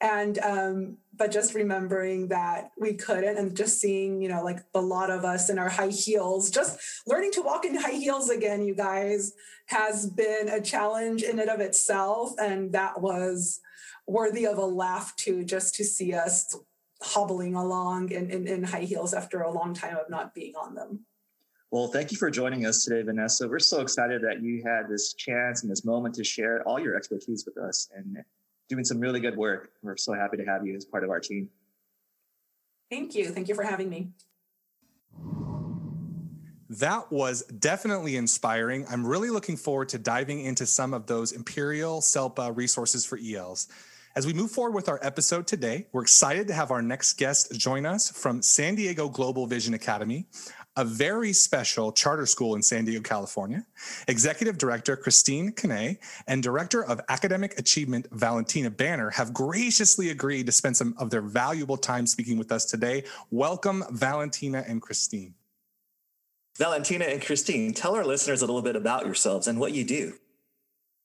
And, 0.00 0.38
um, 0.40 0.96
but 1.14 1.30
just 1.30 1.54
remembering 1.54 2.28
that 2.28 2.70
we 2.78 2.94
couldn't 2.94 3.36
and 3.36 3.56
just 3.56 3.78
seeing, 3.78 4.22
you 4.22 4.28
know, 4.28 4.42
like 4.42 4.58
a 4.74 4.80
lot 4.80 5.10
of 5.10 5.24
us 5.24 5.50
in 5.50 5.58
our 5.58 5.68
high 5.68 5.90
heels, 5.90 6.50
just 6.50 6.80
learning 7.06 7.30
to 7.32 7.42
walk 7.42 7.64
in 7.64 7.76
high 7.76 7.92
heels 7.92 8.28
again, 8.28 8.64
you 8.64 8.74
guys, 8.74 9.34
has 9.66 10.06
been 10.06 10.48
a 10.48 10.60
challenge 10.60 11.22
in 11.22 11.38
and 11.38 11.50
of 11.50 11.60
itself. 11.60 12.32
And 12.40 12.72
that 12.72 13.00
was 13.00 13.60
worthy 14.08 14.46
of 14.46 14.58
a 14.58 14.64
laugh 14.64 15.14
too, 15.14 15.44
just 15.44 15.74
to 15.76 15.84
see 15.84 16.12
us 16.12 16.56
hobbling 17.02 17.54
along 17.54 18.10
in, 18.10 18.30
in, 18.30 18.46
in 18.46 18.62
high 18.62 18.82
heels 18.82 19.14
after 19.14 19.40
a 19.40 19.50
long 19.50 19.74
time 19.74 19.96
of 19.96 20.08
not 20.10 20.34
being 20.34 20.54
on 20.54 20.74
them. 20.74 21.00
Well, 21.70 21.86
thank 21.86 22.10
you 22.10 22.18
for 22.18 22.30
joining 22.30 22.66
us 22.66 22.84
today, 22.84 23.02
Vanessa. 23.02 23.48
We're 23.48 23.60
so 23.60 23.80
excited 23.80 24.22
that 24.22 24.42
you 24.42 24.62
had 24.64 24.88
this 24.88 25.14
chance 25.14 25.62
and 25.62 25.70
this 25.70 25.84
moment 25.84 26.14
to 26.16 26.24
share 26.24 26.62
all 26.64 26.80
your 26.80 26.96
expertise 26.96 27.44
with 27.46 27.56
us 27.58 27.88
and 27.94 28.18
doing 28.68 28.84
some 28.84 28.98
really 28.98 29.20
good 29.20 29.36
work. 29.36 29.70
We're 29.82 29.96
so 29.96 30.12
happy 30.12 30.36
to 30.38 30.44
have 30.44 30.66
you 30.66 30.74
as 30.74 30.84
part 30.84 31.04
of 31.04 31.10
our 31.10 31.20
team. 31.20 31.48
Thank 32.90 33.14
you. 33.14 33.30
Thank 33.30 33.48
you 33.48 33.54
for 33.54 33.62
having 33.62 33.88
me. 33.88 34.08
That 36.70 37.10
was 37.10 37.42
definitely 37.44 38.16
inspiring. 38.16 38.84
I'm 38.90 39.06
really 39.06 39.30
looking 39.30 39.56
forward 39.56 39.88
to 39.90 39.98
diving 39.98 40.44
into 40.44 40.66
some 40.66 40.92
of 40.92 41.06
those 41.06 41.32
Imperial 41.32 42.00
SELPA 42.00 42.56
resources 42.56 43.04
for 43.04 43.18
ELs. 43.18 43.68
As 44.16 44.26
we 44.26 44.32
move 44.32 44.50
forward 44.50 44.74
with 44.74 44.88
our 44.88 44.98
episode 45.02 45.46
today, 45.46 45.86
we're 45.92 46.02
excited 46.02 46.48
to 46.48 46.52
have 46.52 46.72
our 46.72 46.82
next 46.82 47.12
guest 47.12 47.52
join 47.52 47.86
us 47.86 48.10
from 48.10 48.42
San 48.42 48.74
Diego 48.74 49.08
Global 49.08 49.46
Vision 49.46 49.72
Academy, 49.72 50.26
a 50.76 50.84
very 50.84 51.32
special 51.32 51.92
charter 51.92 52.26
school 52.26 52.56
in 52.56 52.62
San 52.62 52.84
Diego, 52.84 53.02
California. 53.02 53.64
Executive 54.08 54.58
Director 54.58 54.96
Christine 54.96 55.52
Canay 55.52 55.98
and 56.26 56.42
Director 56.42 56.84
of 56.84 57.00
Academic 57.08 57.56
Achievement 57.56 58.08
Valentina 58.10 58.68
Banner 58.68 59.10
have 59.10 59.32
graciously 59.32 60.10
agreed 60.10 60.46
to 60.46 60.52
spend 60.52 60.76
some 60.76 60.92
of 60.98 61.10
their 61.10 61.22
valuable 61.22 61.76
time 61.76 62.04
speaking 62.04 62.36
with 62.36 62.50
us 62.50 62.64
today. 62.64 63.04
Welcome, 63.30 63.84
Valentina 63.92 64.64
and 64.66 64.82
Christine. 64.82 65.34
Valentina 66.58 67.04
and 67.04 67.22
Christine, 67.22 67.72
tell 67.74 67.94
our 67.94 68.04
listeners 68.04 68.42
a 68.42 68.46
little 68.46 68.60
bit 68.60 68.74
about 68.74 69.06
yourselves 69.06 69.46
and 69.46 69.60
what 69.60 69.72
you 69.72 69.84
do. 69.84 70.14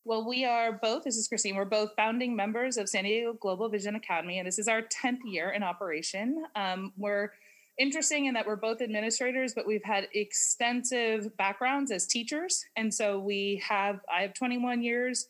Well, 0.07 0.24
we 0.24 0.45
are 0.45 0.71
both, 0.71 1.03
this 1.03 1.17
is 1.17 1.27
Christine, 1.27 1.55
we're 1.55 1.65
both 1.65 1.95
founding 1.95 2.35
members 2.35 2.77
of 2.77 2.88
San 2.88 3.05
Diego 3.05 3.33
Global 3.33 3.69
Vision 3.69 3.95
Academy, 3.95 4.38
and 4.38 4.47
this 4.47 4.59
is 4.59 4.67
our 4.67 4.83
10th 4.83 5.21
year 5.25 5.50
in 5.50 5.63
operation. 5.63 6.43
Um, 6.55 6.93
we're 6.95 7.31
interesting 7.79 8.27
in 8.27 8.35
that 8.35 8.45
we're 8.45 8.55
both 8.55 8.83
administrators, 8.83 9.55
but 9.55 9.65
we've 9.65 9.83
had 9.83 10.07
extensive 10.13 11.35
backgrounds 11.38 11.89
as 11.89 12.05
teachers. 12.05 12.65
And 12.75 12.93
so 12.93 13.17
we 13.17 13.63
have, 13.67 14.01
I 14.07 14.21
have 14.21 14.35
21 14.35 14.83
years 14.83 15.25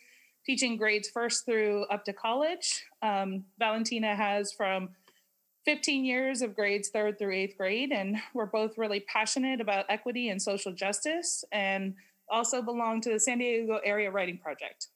teaching 0.46 0.76
grades 0.76 1.08
first 1.08 1.46
through 1.46 1.86
up 1.86 2.04
to 2.04 2.12
college. 2.12 2.84
Um, 3.02 3.46
Valentina 3.58 4.14
has 4.14 4.52
from 4.52 4.90
15 5.64 6.04
years 6.04 6.42
of 6.42 6.54
grades 6.54 6.90
third 6.90 7.18
through 7.18 7.34
eighth 7.34 7.58
grade, 7.58 7.94
and 7.94 8.18
we're 8.34 8.46
both 8.46 8.78
really 8.78 9.00
passionate 9.00 9.62
about 9.62 9.86
equity 9.88 10.28
and 10.28 10.42
social 10.42 10.74
justice. 10.74 11.46
And 11.54 11.96
also 12.30 12.62
belong 12.62 13.02
to 13.02 13.14
the 13.14 13.20
San 13.20 13.40
Diego 13.40 13.80
Area 13.84 14.12
Writing 14.12 14.38
Project. 14.38 14.88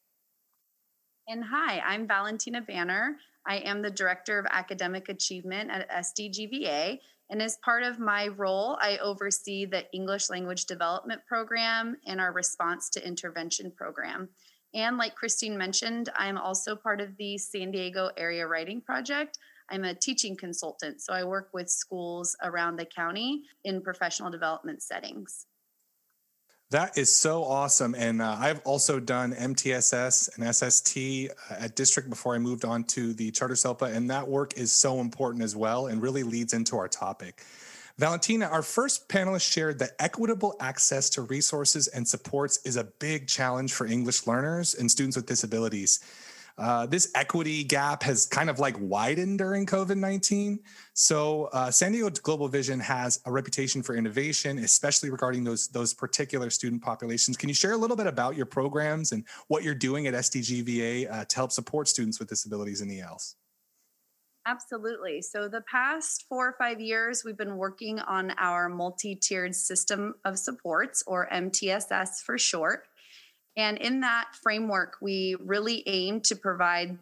And 1.27 1.43
hi, 1.43 1.79
I'm 1.79 2.07
Valentina 2.07 2.61
Banner. 2.61 3.17
I 3.45 3.57
am 3.57 3.81
the 3.81 3.91
Director 3.91 4.39
of 4.39 4.47
Academic 4.49 5.09
Achievement 5.09 5.69
at 5.71 5.89
SDGVA. 5.89 6.99
And 7.29 7.41
as 7.41 7.57
part 7.63 7.83
of 7.83 7.99
my 7.99 8.29
role, 8.29 8.77
I 8.81 8.97
oversee 8.97 9.65
the 9.65 9.85
English 9.93 10.29
Language 10.29 10.65
Development 10.65 11.21
Program 11.27 11.97
and 12.07 12.19
our 12.19 12.33
Response 12.33 12.89
to 12.91 13.07
Intervention 13.07 13.71
Program. 13.71 14.29
And 14.73 14.97
like 14.97 15.15
Christine 15.15 15.57
mentioned, 15.57 16.09
I'm 16.15 16.37
also 16.37 16.75
part 16.75 17.01
of 17.01 17.15
the 17.17 17.37
San 17.37 17.71
Diego 17.71 18.09
Area 18.17 18.47
Writing 18.47 18.81
Project. 18.81 19.37
I'm 19.69 19.83
a 19.83 19.93
teaching 19.93 20.35
consultant, 20.35 21.01
so 21.01 21.13
I 21.13 21.23
work 21.23 21.49
with 21.53 21.69
schools 21.69 22.35
around 22.43 22.77
the 22.77 22.85
county 22.85 23.43
in 23.63 23.81
professional 23.81 24.31
development 24.31 24.81
settings. 24.81 25.45
That 26.71 26.99
is 26.99 27.11
so 27.11 27.45
awesome. 27.45 27.95
And 27.95 28.21
uh, 28.21 28.35
I've 28.37 28.59
also 28.59 28.99
done 28.99 29.33
MTSS 29.33 30.37
and 30.37 30.55
SST 30.55 31.31
uh, 31.49 31.63
at 31.65 31.75
district 31.75 32.11
before 32.11 32.35
I 32.35 32.37
moved 32.37 32.63
on 32.63 32.83
to 32.85 33.11
the 33.13 33.31
Charter 33.31 33.55
SELPA. 33.55 33.95
And 33.95 34.07
that 34.11 34.27
work 34.27 34.53
is 34.55 34.71
so 34.71 34.99
important 34.99 35.43
as 35.43 35.55
well 35.55 35.87
and 35.87 35.99
really 35.99 36.21
leads 36.21 36.53
into 36.53 36.77
our 36.77 36.87
topic. 36.87 37.43
Valentina, 37.97 38.45
our 38.45 38.61
first 38.61 39.09
panelist 39.09 39.51
shared 39.51 39.79
that 39.79 39.91
equitable 39.97 40.55
access 40.59 41.09
to 41.09 41.23
resources 41.23 41.87
and 41.87 42.07
supports 42.07 42.59
is 42.63 42.77
a 42.77 42.83
big 42.83 43.27
challenge 43.27 43.73
for 43.73 43.87
English 43.87 44.27
learners 44.27 44.75
and 44.75 44.91
students 44.91 45.17
with 45.17 45.25
disabilities. 45.25 45.99
Uh, 46.59 46.85
this 46.85 47.09
equity 47.15 47.63
gap 47.63 48.03
has 48.03 48.25
kind 48.25 48.49
of 48.49 48.59
like 48.59 48.75
widened 48.79 49.37
during 49.37 49.65
COVID 49.65 49.95
19. 49.95 50.59
So, 50.93 51.45
uh, 51.53 51.71
San 51.71 51.93
Diego 51.93 52.09
Global 52.09 52.49
Vision 52.49 52.79
has 52.81 53.21
a 53.25 53.31
reputation 53.31 53.81
for 53.81 53.95
innovation, 53.95 54.59
especially 54.59 55.09
regarding 55.09 55.45
those, 55.45 55.69
those 55.69 55.93
particular 55.93 56.49
student 56.49 56.81
populations. 56.81 57.37
Can 57.37 57.47
you 57.47 57.55
share 57.55 57.71
a 57.71 57.77
little 57.77 57.95
bit 57.95 58.07
about 58.07 58.35
your 58.35 58.45
programs 58.45 59.13
and 59.13 59.23
what 59.47 59.63
you're 59.63 59.73
doing 59.73 60.07
at 60.07 60.13
SDGVA 60.13 61.09
uh, 61.09 61.25
to 61.25 61.35
help 61.35 61.53
support 61.53 61.87
students 61.87 62.19
with 62.19 62.27
disabilities 62.27 62.81
in 62.81 62.91
ELs? 62.91 63.37
Absolutely. 64.45 65.21
So, 65.21 65.47
the 65.47 65.61
past 65.61 66.25
four 66.27 66.49
or 66.49 66.55
five 66.57 66.81
years, 66.81 67.23
we've 67.23 67.37
been 67.37 67.55
working 67.55 67.99
on 67.99 68.31
our 68.37 68.67
multi 68.67 69.15
tiered 69.15 69.55
system 69.55 70.15
of 70.25 70.37
supports, 70.37 71.03
or 71.07 71.29
MTSS 71.31 72.21
for 72.21 72.37
short. 72.37 72.87
And 73.59 73.77
in 73.77 73.99
that 73.99 74.35
framework, 74.41 74.95
we 75.01 75.35
really 75.37 75.83
aim 75.85 76.21
to 76.21 76.35
provide 76.37 76.97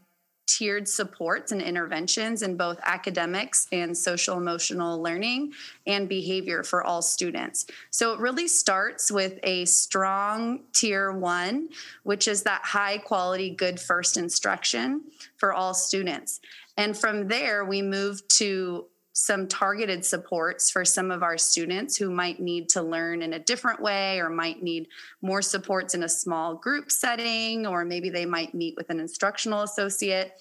tiered 0.47 0.87
supports 0.87 1.51
and 1.51 1.61
interventions 1.61 2.41
in 2.41 2.57
both 2.57 2.79
academics 2.83 3.67
and 3.71 3.95
social 3.95 4.37
emotional 4.37 4.99
learning 4.99 5.53
and 5.85 6.09
behavior 6.09 6.63
for 6.63 6.83
all 6.83 7.03
students. 7.03 7.67
So 7.91 8.11
it 8.13 8.19
really 8.19 8.47
starts 8.47 9.11
with 9.11 9.37
a 9.43 9.65
strong 9.65 10.61
tier 10.73 11.11
one, 11.11 11.69
which 12.01 12.27
is 12.27 12.41
that 12.43 12.61
high 12.63 12.97
quality, 12.97 13.51
good 13.51 13.79
first 13.79 14.17
instruction 14.17 15.03
for 15.35 15.53
all 15.53 15.75
students. 15.75 16.39
And 16.75 16.97
from 16.97 17.27
there, 17.27 17.65
we 17.65 17.83
move 17.83 18.27
to 18.29 18.87
some 19.19 19.47
targeted 19.47 20.05
supports 20.05 20.69
for 20.69 20.85
some 20.85 21.09
of 21.09 21.23
our 21.23 21.39
students 21.39 21.97
who 21.97 22.11
might 22.11 22.39
need 22.39 22.69
to 22.69 22.83
learn 22.83 23.23
in 23.23 23.33
a 23.33 23.39
different 23.39 23.81
way 23.81 24.19
or 24.19 24.29
might 24.29 24.61
need 24.61 24.87
more 25.23 25.41
supports 25.41 25.95
in 25.95 26.03
a 26.03 26.07
small 26.07 26.53
group 26.53 26.91
setting, 26.91 27.65
or 27.65 27.83
maybe 27.83 28.11
they 28.11 28.27
might 28.27 28.53
meet 28.53 28.75
with 28.77 28.91
an 28.91 28.99
instructional 28.99 29.63
associate. 29.63 30.33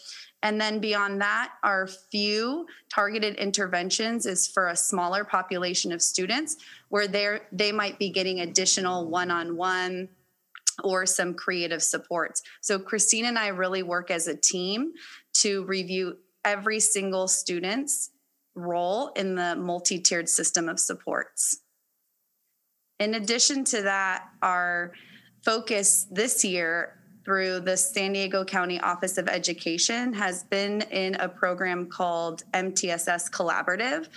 And 0.42 0.60
then 0.60 0.78
beyond 0.78 1.22
that, 1.22 1.52
our 1.64 1.86
few 1.86 2.66
targeted 2.92 3.36
interventions 3.36 4.26
is 4.26 4.46
for 4.46 4.68
a 4.68 4.76
smaller 4.76 5.24
population 5.24 5.90
of 5.90 6.02
students 6.02 6.58
where 6.90 7.08
they 7.08 7.72
might 7.72 7.98
be 7.98 8.10
getting 8.10 8.40
additional 8.40 9.08
one-on-one 9.08 10.06
or 10.84 11.06
some 11.06 11.32
creative 11.32 11.82
supports. 11.82 12.42
So 12.60 12.78
Christine 12.78 13.24
and 13.24 13.38
I 13.38 13.48
really 13.48 13.82
work 13.82 14.10
as 14.10 14.26
a 14.26 14.36
team 14.36 14.92
to 15.36 15.64
review 15.64 16.18
every 16.44 16.78
single 16.78 17.26
student's 17.26 18.10
role 18.56 19.08
in 19.08 19.34
the 19.34 19.54
multi 19.56 20.00
tiered 20.00 20.28
system 20.28 20.68
of 20.68 20.80
supports. 20.80 21.60
In 22.98 23.14
addition 23.14 23.64
to 23.64 23.82
that, 23.82 24.24
our 24.42 24.92
focus 25.44 26.06
this 26.10 26.44
year 26.44 26.98
through 27.24 27.60
the 27.60 27.76
San 27.76 28.12
Diego 28.12 28.44
County 28.44 28.80
Office 28.80 29.18
of 29.18 29.28
Education 29.28 30.12
has 30.12 30.44
been 30.44 30.82
in 30.90 31.16
a 31.16 31.28
program 31.28 31.88
called 31.88 32.44
MTSS 32.54 33.30
Collaborative. 33.30 34.08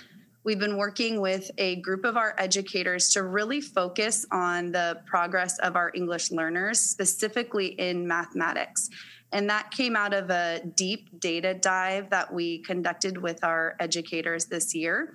We've 0.46 0.60
been 0.60 0.78
working 0.78 1.20
with 1.20 1.52
a 1.58 1.78
group 1.82 2.06
of 2.06 2.16
our 2.16 2.34
educators 2.38 3.10
to 3.10 3.24
really 3.24 3.62
focus 3.62 4.26
on 4.32 4.72
the 4.72 5.02
progress 5.06 5.60
of 5.60 5.76
our 5.76 5.92
English 5.94 6.32
learners, 6.32 6.80
specifically 6.80 7.68
in 7.80 8.08
mathematics. 8.08 8.90
And 9.32 9.50
that 9.50 9.72
came 9.72 9.96
out 9.96 10.14
of 10.14 10.30
a 10.30 10.62
deep 10.76 11.20
data 11.20 11.54
dive 11.54 12.10
that 12.10 12.34
we 12.34 12.60
conducted 12.60 13.18
with 13.18 13.44
our 13.44 13.76
educators 13.80 14.46
this 14.46 14.74
year. 14.74 15.14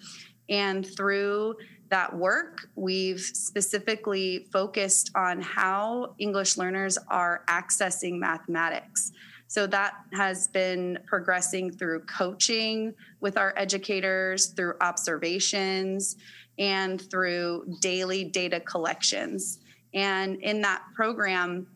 And 0.49 0.87
through 0.97 1.57
that 1.91 2.17
work, 2.17 2.69
we've 2.77 3.21
specifically 3.21 4.47
focused 4.53 5.11
on 5.15 5.41
how 5.41 6.15
English 6.19 6.57
learners 6.57 6.99
are 7.09 7.43
accessing 7.49 8.19
mathematics. 8.19 9.13
So 9.47 9.67
that 9.69 9.95
has 10.13 10.49
been 10.49 10.99
progressing 11.07 11.71
through 11.71 12.01
coaching 12.07 12.95
with 13.21 13.37
our 13.37 13.53
educators, 13.57 14.49
through 14.49 14.75
observations, 14.81 16.17
and 16.59 17.01
through 17.11 17.77
daily 17.81 18.25
data 18.25 18.61
collections. 18.61 19.61
And 19.93 20.37
in 20.43 20.61
that 20.63 20.83
program, 20.95 21.67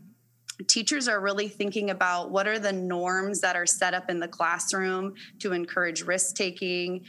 teachers 0.66 1.06
are 1.08 1.20
really 1.20 1.48
thinking 1.48 1.90
about 1.90 2.30
what 2.30 2.48
are 2.48 2.58
the 2.58 2.72
norms 2.72 3.40
that 3.40 3.56
are 3.56 3.66
set 3.66 3.94
up 3.94 4.10
in 4.10 4.18
the 4.18 4.28
classroom 4.28 5.14
to 5.38 5.52
encourage 5.52 6.02
risk 6.02 6.34
taking 6.34 7.04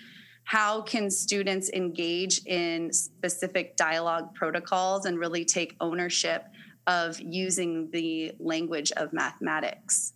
how 0.49 0.81
can 0.81 1.11
students 1.11 1.69
engage 1.73 2.43
in 2.47 2.91
specific 2.91 3.75
dialogue 3.77 4.33
protocols 4.33 5.05
and 5.05 5.19
really 5.19 5.45
take 5.45 5.75
ownership 5.79 6.43
of 6.87 7.19
using 7.19 7.87
the 7.91 8.31
language 8.39 8.91
of 8.93 9.13
mathematics. 9.13 10.13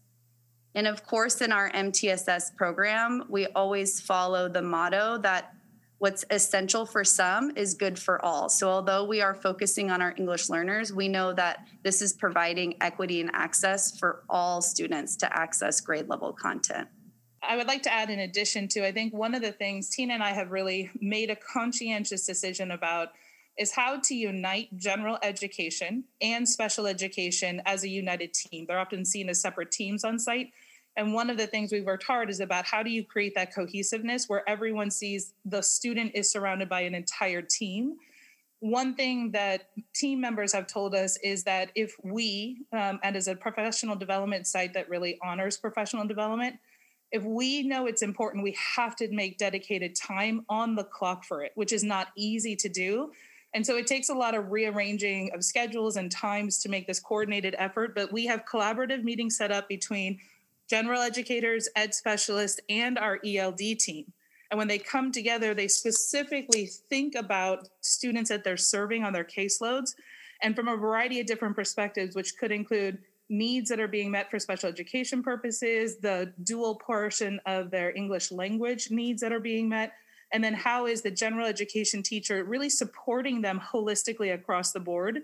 And 0.73 0.87
of 0.87 1.05
course, 1.05 1.41
in 1.41 1.51
our 1.51 1.69
MTSS 1.71 2.55
program, 2.55 3.25
we 3.29 3.45
always 3.47 4.01
follow 4.01 4.49
the 4.49 4.63
motto 4.63 5.19
that 5.19 5.52
what's 6.03 6.25
essential 6.31 6.85
for 6.85 7.05
some 7.05 7.55
is 7.55 7.75
good 7.75 7.97
for 7.97 8.23
all. 8.25 8.49
So, 8.49 8.67
although 8.67 9.05
we 9.05 9.21
are 9.21 9.33
focusing 9.33 9.89
on 9.89 10.01
our 10.01 10.13
English 10.17 10.49
learners, 10.49 10.91
we 10.91 11.07
know 11.07 11.31
that 11.31 11.65
this 11.81 12.01
is 12.01 12.11
providing 12.11 12.75
equity 12.81 13.21
and 13.21 13.29
access 13.31 13.97
for 13.97 14.23
all 14.29 14.61
students 14.61 15.15
to 15.15 15.33
access 15.33 15.79
grade 15.79 16.09
level 16.09 16.33
content. 16.33 16.89
I 17.41 17.55
would 17.55 17.67
like 17.67 17.83
to 17.83 17.93
add, 17.93 18.09
in 18.09 18.19
addition 18.19 18.67
to, 18.69 18.85
I 18.85 18.91
think 18.91 19.13
one 19.13 19.33
of 19.33 19.41
the 19.41 19.53
things 19.53 19.89
Tina 19.91 20.15
and 20.15 20.21
I 20.21 20.31
have 20.31 20.51
really 20.51 20.91
made 20.99 21.29
a 21.29 21.37
conscientious 21.37 22.25
decision 22.25 22.71
about 22.71 23.13
is 23.57 23.71
how 23.71 24.01
to 24.01 24.13
unite 24.13 24.75
general 24.75 25.17
education 25.23 26.03
and 26.21 26.49
special 26.49 26.85
education 26.85 27.61
as 27.65 27.85
a 27.85 27.89
united 27.89 28.33
team. 28.33 28.65
They're 28.67 28.77
often 28.77 29.05
seen 29.05 29.29
as 29.29 29.39
separate 29.39 29.71
teams 29.71 30.03
on 30.03 30.19
site. 30.19 30.47
And 30.95 31.13
one 31.13 31.29
of 31.29 31.37
the 31.37 31.47
things 31.47 31.71
we've 31.71 31.85
worked 31.85 32.03
hard 32.03 32.29
is 32.29 32.39
about 32.39 32.65
how 32.65 32.83
do 32.83 32.89
you 32.89 33.03
create 33.03 33.33
that 33.35 33.53
cohesiveness 33.53 34.29
where 34.29 34.47
everyone 34.47 34.91
sees 34.91 35.33
the 35.45 35.61
student 35.61 36.11
is 36.13 36.31
surrounded 36.31 36.69
by 36.69 36.81
an 36.81 36.93
entire 36.93 37.41
team. 37.41 37.95
One 38.59 38.95
thing 38.95 39.31
that 39.31 39.69
team 39.93 40.21
members 40.21 40.53
have 40.53 40.67
told 40.67 40.93
us 40.95 41.17
is 41.23 41.43
that 41.43 41.71
if 41.75 41.95
we, 42.03 42.65
um, 42.71 42.99
and 43.03 43.15
as 43.15 43.27
a 43.27 43.35
professional 43.35 43.95
development 43.95 44.47
site 44.47 44.73
that 44.73 44.87
really 44.87 45.17
honors 45.23 45.57
professional 45.57 46.07
development, 46.07 46.57
if 47.11 47.23
we 47.23 47.63
know 47.63 47.85
it's 47.87 48.01
important, 48.01 48.43
we 48.43 48.55
have 48.75 48.95
to 48.97 49.07
make 49.11 49.37
dedicated 49.37 49.95
time 49.95 50.45
on 50.49 50.75
the 50.75 50.83
clock 50.83 51.25
for 51.25 51.43
it, 51.43 51.51
which 51.55 51.73
is 51.73 51.83
not 51.83 52.07
easy 52.15 52.55
to 52.55 52.69
do. 52.69 53.11
And 53.53 53.65
so 53.65 53.77
it 53.77 53.85
takes 53.85 54.09
a 54.09 54.15
lot 54.15 54.33
of 54.33 54.51
rearranging 54.51 55.29
of 55.33 55.43
schedules 55.43 55.95
and 55.95 56.11
times 56.11 56.57
to 56.59 56.69
make 56.69 56.87
this 56.87 56.99
coordinated 56.99 57.55
effort. 57.57 57.93
But 57.93 58.11
we 58.11 58.25
have 58.25 58.45
collaborative 58.51 59.03
meetings 59.03 59.37
set 59.37 59.51
up 59.51 59.67
between 59.67 60.19
general 60.69 61.01
educators, 61.01 61.69
ed 61.75 61.93
specialists, 61.93 62.59
and 62.69 62.97
our 62.97 63.19
ELD 63.25 63.57
team. 63.79 64.11
And 64.51 64.57
when 64.57 64.67
they 64.67 64.77
come 64.77 65.11
together, 65.11 65.53
they 65.53 65.67
specifically 65.67 66.67
think 66.67 67.15
about 67.15 67.69
students 67.81 68.29
that 68.29 68.43
they're 68.43 68.57
serving 68.57 69.03
on 69.03 69.13
their 69.13 69.23
caseloads 69.23 69.95
and 70.41 70.55
from 70.55 70.67
a 70.67 70.77
variety 70.77 71.19
of 71.19 71.25
different 71.25 71.55
perspectives, 71.55 72.15
which 72.15 72.37
could 72.37 72.51
include 72.51 72.99
needs 73.29 73.69
that 73.69 73.79
are 73.79 73.87
being 73.87 74.11
met 74.11 74.29
for 74.29 74.37
special 74.37 74.69
education 74.69 75.23
purposes, 75.23 75.97
the 75.97 76.31
dual 76.43 76.75
portion 76.75 77.39
of 77.45 77.71
their 77.71 77.95
English 77.95 78.31
language 78.31 78.91
needs 78.91 79.21
that 79.21 79.31
are 79.31 79.39
being 79.39 79.69
met, 79.69 79.93
and 80.33 80.43
then 80.43 80.53
how 80.53 80.87
is 80.87 81.01
the 81.01 81.11
general 81.11 81.47
education 81.47 82.03
teacher 82.03 82.43
really 82.43 82.69
supporting 82.69 83.41
them 83.41 83.59
holistically 83.59 84.33
across 84.33 84.71
the 84.71 84.79
board? 84.79 85.21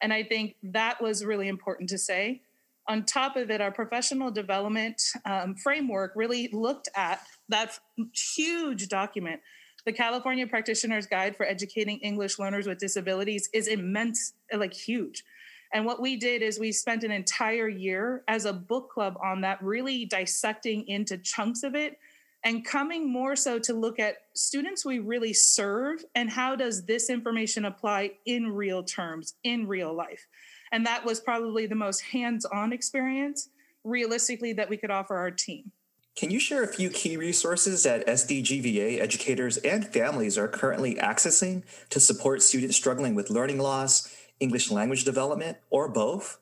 And 0.00 0.12
I 0.12 0.22
think 0.22 0.56
that 0.62 1.00
was 1.02 1.24
really 1.24 1.48
important 1.48 1.88
to 1.90 1.98
say. 1.98 2.42
On 2.88 3.04
top 3.04 3.36
of 3.36 3.50
it, 3.50 3.60
our 3.60 3.70
professional 3.70 4.30
development 4.30 5.00
um, 5.24 5.54
framework 5.54 6.12
really 6.16 6.48
looked 6.52 6.88
at 6.96 7.20
that 7.48 7.78
huge 8.12 8.88
document. 8.88 9.40
The 9.84 9.92
California 9.92 10.46
Practitioner's 10.46 11.06
Guide 11.06 11.36
for 11.36 11.46
Educating 11.46 11.98
English 12.00 12.38
Learners 12.38 12.66
with 12.66 12.78
Disabilities 12.78 13.48
is 13.52 13.68
immense, 13.68 14.34
like 14.52 14.74
huge. 14.74 15.24
And 15.72 15.86
what 15.86 16.02
we 16.02 16.16
did 16.16 16.42
is 16.42 16.58
we 16.58 16.72
spent 16.72 17.02
an 17.02 17.10
entire 17.10 17.68
year 17.68 18.24
as 18.28 18.44
a 18.44 18.52
book 18.52 18.90
club 18.90 19.16
on 19.22 19.40
that, 19.40 19.62
really 19.62 20.04
dissecting 20.04 20.86
into 20.86 21.18
chunks 21.18 21.62
of 21.62 21.74
it 21.74 21.98
and 22.44 22.64
coming 22.64 23.10
more 23.10 23.36
so 23.36 23.58
to 23.58 23.72
look 23.72 23.98
at 23.98 24.16
students 24.34 24.84
we 24.84 24.98
really 24.98 25.32
serve 25.32 26.04
and 26.14 26.30
how 26.30 26.56
does 26.56 26.84
this 26.84 27.08
information 27.08 27.64
apply 27.64 28.12
in 28.26 28.48
real 28.48 28.82
terms 28.82 29.34
in 29.44 29.66
real 29.66 29.94
life 29.94 30.26
and 30.72 30.84
that 30.86 31.04
was 31.04 31.20
probably 31.20 31.66
the 31.66 31.74
most 31.74 32.00
hands-on 32.00 32.72
experience 32.72 33.50
realistically 33.84 34.52
that 34.52 34.68
we 34.68 34.76
could 34.76 34.90
offer 34.90 35.16
our 35.16 35.30
team 35.30 35.70
can 36.14 36.30
you 36.30 36.38
share 36.38 36.62
a 36.62 36.68
few 36.68 36.90
key 36.90 37.16
resources 37.16 37.84
that 37.84 38.06
SDGVA 38.06 39.00
educators 39.00 39.56
and 39.58 39.86
families 39.86 40.36
are 40.36 40.46
currently 40.46 40.96
accessing 40.96 41.62
to 41.88 42.00
support 42.00 42.42
students 42.42 42.76
struggling 42.76 43.14
with 43.14 43.30
learning 43.30 43.58
loss, 43.58 44.14
English 44.38 44.70
language 44.70 45.04
development, 45.04 45.56
or 45.70 45.88
both? 45.88 46.38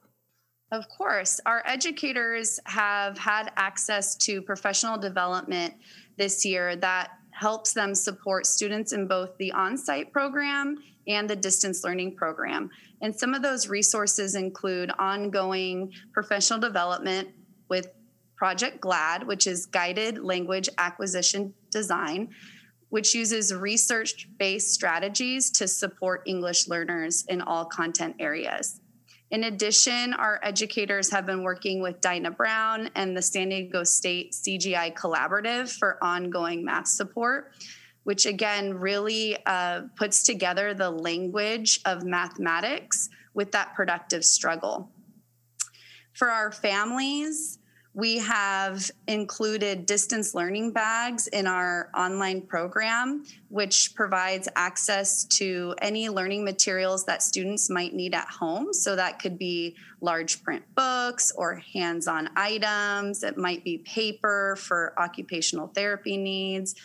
Of 0.72 0.88
course. 0.88 1.40
Our 1.46 1.62
educators 1.66 2.58
have 2.64 3.16
had 3.16 3.52
access 3.56 4.16
to 4.16 4.42
professional 4.42 4.98
development 4.98 5.74
this 6.16 6.44
year 6.44 6.74
that 6.76 7.10
helps 7.30 7.72
them 7.72 7.94
support 7.94 8.46
students 8.46 8.92
in 8.92 9.06
both 9.06 9.36
the 9.38 9.52
on 9.52 9.78
site 9.78 10.12
program 10.12 10.78
and 11.06 11.28
the 11.28 11.36
distance 11.36 11.84
learning 11.84 12.16
program. 12.16 12.70
And 13.00 13.18
some 13.18 13.34
of 13.34 13.42
those 13.42 13.68
resources 13.68 14.34
include 14.34 14.90
ongoing 14.98 15.92
professional 16.12 16.58
development 16.58 17.28
with 17.68 17.88
Project 18.36 18.80
GLAD, 18.80 19.26
which 19.26 19.46
is 19.46 19.66
Guided 19.66 20.18
Language 20.18 20.68
Acquisition 20.78 21.52
Design, 21.70 22.30
which 22.88 23.14
uses 23.14 23.54
research 23.54 24.28
based 24.38 24.72
strategies 24.72 25.50
to 25.50 25.68
support 25.68 26.22
English 26.26 26.68
learners 26.68 27.24
in 27.28 27.40
all 27.42 27.64
content 27.64 28.16
areas. 28.18 28.80
In 29.30 29.44
addition, 29.44 30.12
our 30.14 30.40
educators 30.42 31.08
have 31.10 31.24
been 31.24 31.44
working 31.44 31.80
with 31.80 32.00
Dinah 32.00 32.32
Brown 32.32 32.90
and 32.96 33.16
the 33.16 33.22
San 33.22 33.50
Diego 33.50 33.84
State 33.84 34.32
CGI 34.32 34.92
Collaborative 34.94 35.70
for 35.70 36.02
ongoing 36.02 36.64
math 36.64 36.88
support, 36.88 37.52
which 38.04 38.26
again 38.26 38.74
really 38.74 39.36
uh, 39.46 39.82
puts 39.96 40.22
together 40.22 40.74
the 40.74 40.90
language 40.90 41.80
of 41.84 42.04
mathematics 42.04 43.08
with 43.34 43.52
that 43.52 43.74
productive 43.74 44.24
struggle. 44.24 44.90
For 46.12 46.28
our 46.28 46.50
families, 46.50 47.58
we 47.92 48.18
have 48.18 48.88
included 49.08 49.84
distance 49.84 50.32
learning 50.32 50.72
bags 50.72 51.26
in 51.26 51.48
our 51.48 51.90
online 51.96 52.42
program, 52.42 53.24
which 53.48 53.94
provides 53.96 54.48
access 54.54 55.24
to 55.24 55.74
any 55.82 56.08
learning 56.08 56.44
materials 56.44 57.04
that 57.06 57.20
students 57.20 57.68
might 57.68 57.92
need 57.92 58.14
at 58.14 58.28
home. 58.28 58.72
So 58.72 58.94
that 58.94 59.18
could 59.18 59.38
be 59.38 59.76
large 60.00 60.42
print 60.44 60.62
books 60.76 61.32
or 61.36 61.56
hands 61.56 62.06
on 62.06 62.30
items, 62.36 63.24
it 63.24 63.36
might 63.36 63.64
be 63.64 63.78
paper 63.78 64.56
for 64.56 64.94
occupational 64.96 65.66
therapy 65.66 66.16
needs, 66.16 66.76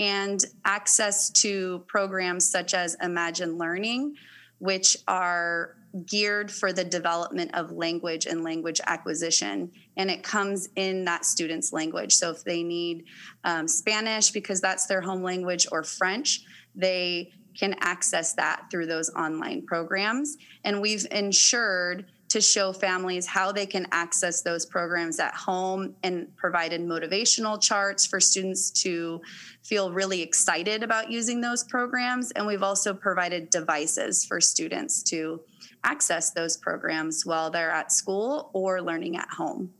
and 0.00 0.44
access 0.64 1.30
to 1.30 1.84
programs 1.86 2.50
such 2.50 2.74
as 2.74 2.96
Imagine 3.02 3.58
Learning, 3.58 4.14
which 4.58 4.96
are 5.06 5.76
geared 6.06 6.50
for 6.50 6.72
the 6.72 6.84
development 6.84 7.54
of 7.54 7.70
language 7.70 8.26
and 8.26 8.42
language 8.42 8.80
acquisition. 8.86 9.70
And 9.96 10.10
it 10.10 10.24
comes 10.24 10.68
in 10.74 11.04
that 11.04 11.24
student's 11.24 11.72
language. 11.72 12.12
So 12.14 12.30
if 12.30 12.42
they 12.42 12.64
need 12.64 13.04
um, 13.44 13.68
Spanish 13.68 14.30
because 14.30 14.60
that's 14.60 14.86
their 14.86 15.00
home 15.00 15.22
language 15.22 15.66
or 15.70 15.84
French, 15.84 16.40
they 16.74 17.32
can 17.56 17.76
access 17.80 18.34
that 18.34 18.66
through 18.70 18.86
those 18.86 19.10
online 19.10 19.64
programs. 19.64 20.36
And 20.64 20.80
we've 20.80 21.06
ensured 21.12 22.06
to 22.34 22.40
show 22.40 22.72
families 22.72 23.28
how 23.28 23.52
they 23.52 23.64
can 23.64 23.86
access 23.92 24.42
those 24.42 24.66
programs 24.66 25.20
at 25.20 25.32
home 25.36 25.94
and 26.02 26.36
provided 26.36 26.80
motivational 26.80 27.62
charts 27.62 28.04
for 28.04 28.18
students 28.18 28.72
to 28.72 29.22
feel 29.62 29.92
really 29.92 30.20
excited 30.20 30.82
about 30.82 31.08
using 31.08 31.40
those 31.40 31.62
programs. 31.62 32.32
And 32.32 32.44
we've 32.44 32.64
also 32.64 32.92
provided 32.92 33.50
devices 33.50 34.24
for 34.24 34.40
students 34.40 35.00
to 35.04 35.42
access 35.84 36.32
those 36.32 36.56
programs 36.56 37.24
while 37.24 37.50
they're 37.50 37.70
at 37.70 37.92
school 37.92 38.50
or 38.52 38.82
learning 38.82 39.16
at 39.16 39.28
home. 39.28 39.72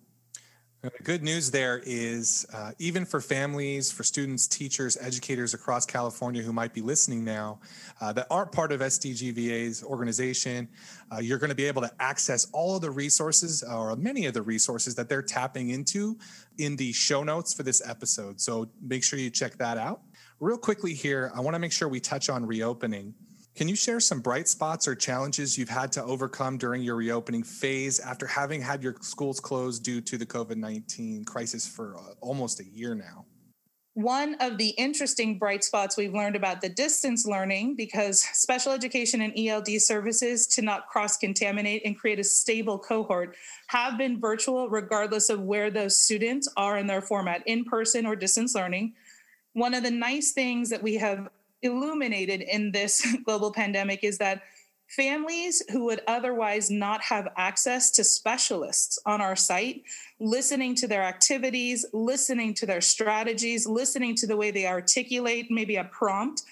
The 0.85 1.03
good 1.03 1.23
news 1.23 1.51
there 1.51 1.81
is, 1.87 2.45
uh, 2.53 2.73
even 2.79 3.07
for 3.07 3.19
families, 3.19 3.91
for 3.91 4.05
students, 4.05 4.47
teachers, 4.47 4.99
educators 5.01 5.55
across 5.55 5.87
California 5.87 6.43
who 6.43 6.53
might 6.53 6.75
be 6.75 6.83
listening 6.83 7.25
now 7.25 7.59
uh, 8.03 8.13
that 8.13 8.27
aren't 8.31 8.53
part 8.53 8.71
of 8.71 8.83
SDGVA's 8.83 9.83
organization, 9.83 10.69
uh, 11.11 11.21
you're 11.21 11.39
going 11.39 11.49
to 11.49 11.57
be 11.57 11.65
able 11.65 11.81
to 11.81 11.91
access 12.01 12.49
all 12.53 12.77
of 12.77 12.83
the 12.83 12.91
resources 12.91 13.63
or 13.63 13.97
many 13.97 14.27
of 14.27 14.35
the 14.35 14.43
resources 14.43 14.95
that 14.97 15.09
they're 15.09 15.23
tapping 15.23 15.71
into 15.71 16.19
in 16.59 16.77
the 16.77 16.93
show 16.93 17.25
notes 17.25 17.55
for 17.55 17.63
this 17.63 17.81
episode. 17.89 18.39
So 18.39 18.69
make 18.83 19.03
sure 19.03 19.19
you 19.19 19.31
check 19.31 19.57
that 19.57 19.79
out. 19.79 20.03
Real 20.39 20.59
quickly 20.59 20.93
here, 20.93 21.33
I 21.35 21.41
want 21.41 21.55
to 21.55 21.61
make 21.61 21.73
sure 21.73 21.89
we 21.89 22.01
touch 22.01 22.29
on 22.29 22.45
reopening. 22.45 23.15
Can 23.55 23.69
you 23.69 23.77
share 23.77 24.01
some 24.01 24.19
bright 24.19 24.49
spots 24.49 24.89
or 24.89 24.97
challenges 24.97 25.57
you've 25.57 25.69
had 25.69 25.93
to 25.93 26.03
overcome 26.03 26.59
during 26.59 26.83
your 26.83 26.97
reopening 26.97 27.45
phase 27.45 28.01
after 28.01 28.27
having 28.27 28.61
had 28.61 28.83
your 28.83 28.97
schools 29.01 29.39
closed 29.39 29.85
due 29.85 30.01
to 30.01 30.19
the 30.19 30.27
COVID 30.27 30.57
19 30.57 31.25
crisis 31.25 31.65
for 31.65 31.97
uh, 31.97 32.01
almost 32.21 32.59
a 32.59 32.65
year 32.65 32.97
now? 32.97 33.27
One 33.93 34.35
of 34.41 34.59
the 34.59 34.71
interesting 34.71 35.39
bright 35.39 35.63
spots 35.63 35.97
we've 35.97 36.13
learned 36.13 36.35
about 36.35 36.63
the 36.63 36.69
distance 36.69 37.27
learning 37.27 37.77
because 37.77 38.21
special 38.21 38.73
education 38.73 39.21
and 39.21 39.33
ELD 39.39 39.81
services 39.81 40.49
to 40.49 40.63
not 40.63 40.89
cross 40.89 41.17
contaminate 41.17 41.83
and 41.85 41.97
create 41.97 42.19
a 42.19 42.25
stable 42.25 42.77
cohort 42.77 43.37
have 43.69 43.97
been 43.97 44.19
virtual 44.19 44.69
regardless 44.69 45.29
of 45.29 45.43
where 45.43 45.71
those 45.71 45.97
students 45.97 46.49
are 46.57 46.77
in 46.77 46.89
their 46.89 47.01
format, 47.01 47.45
in 47.47 47.65
person 47.65 48.05
or 48.05 48.17
distance 48.17 48.57
learning 48.57 48.95
one 49.55 49.73
of 49.73 49.85
the 49.85 49.91
nice 49.91 50.33
things 50.33 50.69
that 50.69 50.83
we 50.83 50.97
have 50.97 51.29
illuminated 51.65 52.43
in 52.43 52.71
this 52.71 53.05
global 53.25 53.53
pandemic 53.53 54.05
is 54.05 54.19
that 54.19 54.43
families 54.89 55.63
who 55.73 55.85
would 55.85 56.03
otherwise 56.07 56.71
not 56.71 57.01
have 57.03 57.33
access 57.37 57.91
to 57.91 58.05
specialists 58.05 58.99
on 59.07 59.21
our 59.21 59.35
site, 59.35 59.83
listening 60.21 60.75
to 60.77 60.87
their 60.87 61.03
activities, 61.03 61.85
listening 61.93 62.55
to 62.55 62.67
their 62.67 62.81
strategies, 62.81 63.67
listening 63.67 64.15
to 64.15 64.27
the 64.27 64.37
way 64.37 64.51
they 64.51 64.67
articulate 64.67 65.51
maybe 65.51 65.77
a 65.77 65.85
prompt, 65.85 66.43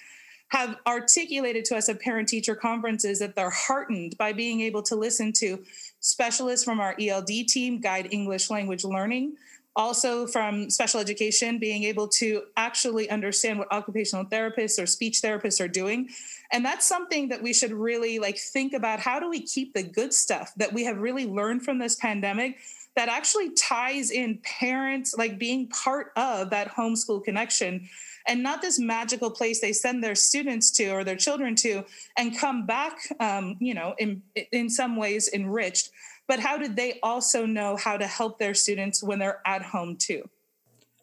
have 0.49 0.77
articulated 0.85 1.63
to 1.65 1.75
us 1.75 1.89
at 1.89 1.99
parent 1.99 2.27
teacher 2.27 2.55
conferences 2.55 3.19
that 3.19 3.35
they're 3.35 3.49
heartened 3.49 4.17
by 4.17 4.33
being 4.33 4.61
able 4.61 4.83
to 4.83 4.95
listen 4.95 5.31
to 5.31 5.63
specialists 5.99 6.65
from 6.65 6.79
our 6.79 6.95
ELD 6.99 7.27
team 7.47 7.79
guide 7.79 8.09
English 8.11 8.49
language 8.49 8.83
learning 8.83 9.33
also 9.75 10.27
from 10.27 10.69
special 10.69 10.99
education 10.99 11.57
being 11.57 11.83
able 11.83 12.07
to 12.07 12.43
actually 12.57 13.09
understand 13.09 13.57
what 13.57 13.71
occupational 13.71 14.25
therapists 14.25 14.81
or 14.81 14.85
speech 14.85 15.21
therapists 15.21 15.63
are 15.63 15.67
doing. 15.67 16.09
And 16.51 16.63
that's 16.63 16.87
something 16.87 17.29
that 17.29 17.41
we 17.41 17.53
should 17.53 17.71
really 17.71 18.19
like 18.19 18.37
think 18.37 18.73
about 18.73 18.99
how 18.99 19.19
do 19.19 19.29
we 19.29 19.41
keep 19.41 19.73
the 19.73 19.83
good 19.83 20.13
stuff 20.13 20.53
that 20.57 20.73
we 20.73 20.83
have 20.83 20.99
really 20.99 21.25
learned 21.25 21.63
from 21.63 21.79
this 21.79 21.95
pandemic 21.95 22.57
that 22.95 23.09
actually 23.09 23.49
ties 23.51 24.11
in 24.11 24.37
parents 24.43 25.15
like 25.17 25.39
being 25.39 25.67
part 25.69 26.11
of 26.15 26.51
that 26.51 26.71
homeschool 26.71 27.23
connection? 27.23 27.89
And 28.27 28.41
not 28.43 28.61
this 28.61 28.79
magical 28.79 29.31
place 29.31 29.59
they 29.59 29.73
send 29.73 30.03
their 30.03 30.15
students 30.15 30.69
to 30.71 30.89
or 30.89 31.03
their 31.03 31.15
children 31.15 31.55
to 31.57 31.83
and 32.15 32.37
come 32.37 32.65
back 32.65 32.99
um, 33.19 33.57
you 33.59 33.73
know 33.73 33.95
in 33.97 34.21
in 34.51 34.69
some 34.69 34.95
ways 34.95 35.29
enriched 35.33 35.89
but 36.27 36.39
how 36.39 36.57
did 36.57 36.75
they 36.75 36.99
also 37.03 37.45
know 37.45 37.75
how 37.75 37.97
to 37.97 38.07
help 38.07 38.39
their 38.39 38.53
students 38.53 39.03
when 39.03 39.19
they're 39.19 39.41
at 39.45 39.61
home 39.61 39.95
too? 39.97 40.29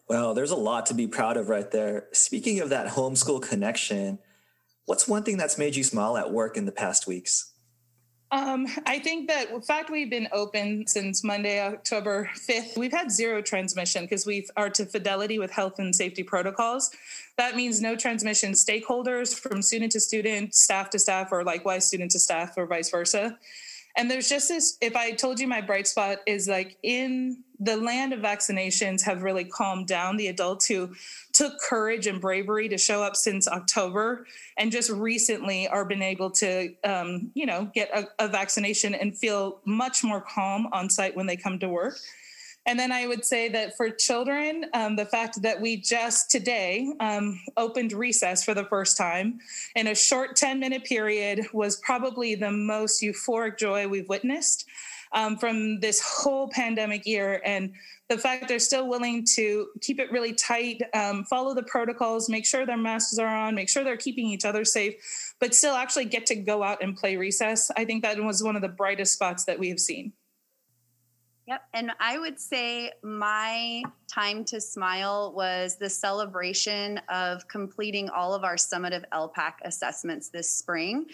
Well, 0.07 0.33
there's 0.33 0.51
a 0.51 0.57
lot 0.57 0.87
to 0.87 0.93
be 0.93 1.07
proud 1.07 1.37
of 1.37 1.49
right 1.49 1.69
there. 1.71 2.07
Speaking 2.11 2.59
of 2.59 2.69
that 2.69 2.87
homeschool 2.87 3.41
connection, 3.41 4.19
what's 4.85 5.07
one 5.07 5.23
thing 5.23 5.37
that's 5.37 5.57
made 5.57 5.75
you 5.75 5.83
smile 5.83 6.17
at 6.17 6.31
work 6.31 6.57
in 6.57 6.65
the 6.65 6.71
past 6.71 7.07
weeks? 7.07 7.51
Um, 8.33 8.65
I 8.85 8.99
think 8.99 9.27
that 9.27 9.53
the 9.53 9.61
fact 9.61 9.89
we've 9.89 10.09
been 10.09 10.29
open 10.31 10.87
since 10.87 11.21
Monday, 11.21 11.59
October 11.59 12.29
5th, 12.33 12.77
we've 12.77 12.91
had 12.91 13.11
zero 13.11 13.41
transmission 13.41 14.03
because 14.03 14.25
we 14.25 14.47
are 14.55 14.69
to 14.69 14.85
fidelity 14.85 15.37
with 15.37 15.51
health 15.51 15.79
and 15.79 15.93
safety 15.93 16.23
protocols. 16.23 16.91
That 17.37 17.57
means 17.57 17.81
no 17.81 17.97
transmission 17.97 18.53
stakeholders 18.53 19.37
from 19.37 19.61
student 19.61 19.91
to 19.93 19.99
student, 19.99 20.55
staff 20.55 20.89
to 20.91 20.99
staff, 20.99 21.33
or 21.33 21.43
likewise 21.43 21.85
student 21.85 22.11
to 22.11 22.19
staff, 22.19 22.53
or 22.57 22.65
vice 22.67 22.89
versa. 22.89 23.37
And 23.95 24.09
there's 24.09 24.29
just 24.29 24.49
this 24.49 24.77
if 24.81 24.95
I 24.95 25.11
told 25.11 25.39
you 25.39 25.47
my 25.47 25.61
bright 25.61 25.87
spot 25.87 26.19
is 26.25 26.47
like 26.47 26.77
in 26.83 27.43
the 27.59 27.77
land 27.77 28.11
of 28.11 28.19
vaccinations 28.19 29.03
have 29.03 29.21
really 29.21 29.43
calmed 29.43 29.87
down 29.87 30.17
the 30.17 30.27
adults 30.27 30.65
who 30.65 30.89
took 31.31 31.59
courage 31.59 32.07
and 32.07 32.19
bravery 32.19 32.67
to 32.67 32.77
show 32.77 33.03
up 33.03 33.15
since 33.15 33.47
October 33.47 34.25
and 34.57 34.71
just 34.71 34.89
recently 34.89 35.67
are 35.67 35.85
been 35.85 36.01
able 36.01 36.31
to, 36.31 36.73
um, 36.83 37.29
you 37.35 37.45
know, 37.45 37.69
get 37.75 37.91
a, 37.93 38.07
a 38.17 38.27
vaccination 38.27 38.95
and 38.95 39.15
feel 39.15 39.59
much 39.63 40.03
more 40.03 40.21
calm 40.21 40.67
on 40.71 40.89
site 40.89 41.15
when 41.15 41.27
they 41.27 41.37
come 41.37 41.59
to 41.59 41.69
work. 41.69 41.99
And 42.67 42.79
then 42.79 42.91
I 42.91 43.07
would 43.07 43.25
say 43.25 43.49
that 43.49 43.75
for 43.75 43.89
children, 43.89 44.65
um, 44.73 44.95
the 44.95 45.05
fact 45.05 45.41
that 45.41 45.59
we 45.59 45.77
just 45.77 46.29
today 46.29 46.93
um, 46.99 47.39
opened 47.57 47.91
recess 47.91 48.43
for 48.43 48.53
the 48.53 48.65
first 48.65 48.97
time 48.97 49.39
in 49.75 49.87
a 49.87 49.95
short 49.95 50.35
10 50.35 50.59
minute 50.59 50.83
period 50.83 51.47
was 51.53 51.77
probably 51.77 52.35
the 52.35 52.51
most 52.51 53.01
euphoric 53.01 53.57
joy 53.57 53.87
we've 53.87 54.07
witnessed 54.09 54.65
um, 55.11 55.37
from 55.37 55.79
this 55.79 56.01
whole 56.01 56.49
pandemic 56.49 57.05
year. 57.05 57.41
And 57.43 57.73
the 58.09 58.17
fact 58.17 58.47
they're 58.47 58.59
still 58.59 58.87
willing 58.87 59.25
to 59.35 59.67
keep 59.81 59.99
it 59.99 60.11
really 60.11 60.33
tight, 60.33 60.81
um, 60.93 61.23
follow 61.25 61.55
the 61.55 61.63
protocols, 61.63 62.29
make 62.29 62.45
sure 62.45 62.65
their 62.65 62.77
masks 62.77 63.17
are 63.17 63.27
on, 63.27 63.55
make 63.55 63.69
sure 63.69 63.83
they're 63.83 63.97
keeping 63.97 64.27
each 64.27 64.45
other 64.45 64.65
safe, 64.65 64.93
but 65.39 65.55
still 65.55 65.75
actually 65.75 66.05
get 66.05 66.27
to 66.27 66.35
go 66.35 66.61
out 66.61 66.83
and 66.83 66.95
play 66.95 67.17
recess. 67.17 67.71
I 67.75 67.85
think 67.85 68.03
that 68.03 68.21
was 68.23 68.43
one 68.43 68.55
of 68.55 68.61
the 68.61 68.69
brightest 68.69 69.13
spots 69.13 69.45
that 69.45 69.57
we 69.57 69.69
have 69.69 69.79
seen. 69.79 70.13
Yep. 71.47 71.61
And 71.73 71.91
I 71.99 72.17
would 72.19 72.39
say 72.39 72.91
my 73.03 73.83
time 74.07 74.45
to 74.45 74.61
smile 74.61 75.33
was 75.35 75.77
the 75.77 75.89
celebration 75.89 76.99
of 77.09 77.47
completing 77.47 78.09
all 78.09 78.33
of 78.33 78.43
our 78.43 78.55
summative 78.55 79.03
ELPAC 79.11 79.53
assessments 79.63 80.29
this 80.29 80.51
spring 80.51 81.07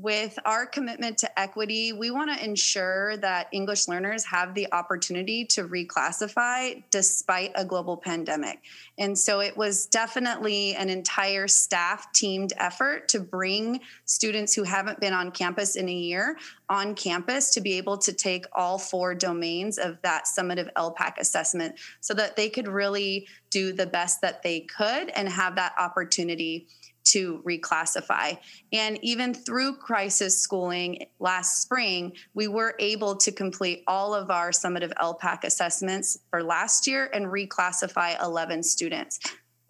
with 0.00 0.38
our 0.44 0.64
commitment 0.64 1.18
to 1.18 1.40
equity, 1.40 1.92
we 1.92 2.12
want 2.12 2.30
to 2.32 2.44
ensure 2.44 3.16
that 3.16 3.48
English 3.50 3.88
learners 3.88 4.24
have 4.24 4.54
the 4.54 4.72
opportunity 4.72 5.44
to 5.44 5.64
reclassify 5.64 6.80
despite 6.92 7.50
a 7.56 7.64
global 7.64 7.96
pandemic. 7.96 8.60
And 8.98 9.18
so 9.18 9.40
it 9.40 9.56
was 9.56 9.86
definitely 9.86 10.76
an 10.76 10.88
entire 10.88 11.48
staff 11.48 12.12
teamed 12.12 12.52
effort 12.58 13.08
to 13.08 13.18
bring 13.18 13.80
students 14.04 14.54
who 14.54 14.62
haven't 14.62 15.00
been 15.00 15.12
on 15.12 15.32
campus 15.32 15.74
in 15.74 15.88
a 15.88 15.92
year 15.92 16.38
on 16.68 16.94
campus 16.94 17.50
to 17.54 17.60
be 17.60 17.72
able 17.72 17.98
to 17.98 18.12
take 18.12 18.44
all 18.52 18.78
four 18.78 19.16
domains 19.16 19.78
of 19.78 20.00
that 20.02 20.26
summative 20.26 20.70
ELPAC 20.76 21.18
assessment 21.18 21.74
so 22.00 22.14
that 22.14 22.36
they 22.36 22.48
could 22.48 22.68
really 22.68 23.26
do 23.50 23.72
the 23.72 23.86
best 23.86 24.20
that 24.20 24.44
they 24.44 24.60
could 24.60 25.08
and 25.10 25.28
have 25.28 25.56
that 25.56 25.72
opportunity 25.76 26.68
to 27.12 27.42
reclassify. 27.46 28.38
And 28.72 28.98
even 29.02 29.34
through 29.34 29.76
crisis 29.76 30.40
schooling 30.40 31.06
last 31.18 31.62
spring, 31.62 32.12
we 32.34 32.48
were 32.48 32.74
able 32.78 33.16
to 33.16 33.32
complete 33.32 33.82
all 33.86 34.14
of 34.14 34.30
our 34.30 34.50
summative 34.50 34.92
ELPAC 35.00 35.44
assessments 35.44 36.18
for 36.30 36.42
last 36.42 36.86
year 36.86 37.10
and 37.12 37.26
reclassify 37.26 38.20
11 38.22 38.62
students 38.62 39.20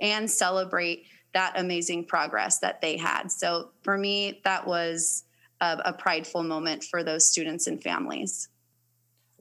and 0.00 0.30
celebrate 0.30 1.06
that 1.34 1.52
amazing 1.56 2.04
progress 2.04 2.58
that 2.60 2.80
they 2.80 2.96
had. 2.96 3.30
So 3.30 3.70
for 3.82 3.98
me, 3.98 4.40
that 4.44 4.66
was 4.66 5.24
a, 5.60 5.78
a 5.86 5.92
prideful 5.92 6.42
moment 6.42 6.84
for 6.84 7.02
those 7.02 7.28
students 7.28 7.66
and 7.66 7.82
families. 7.82 8.48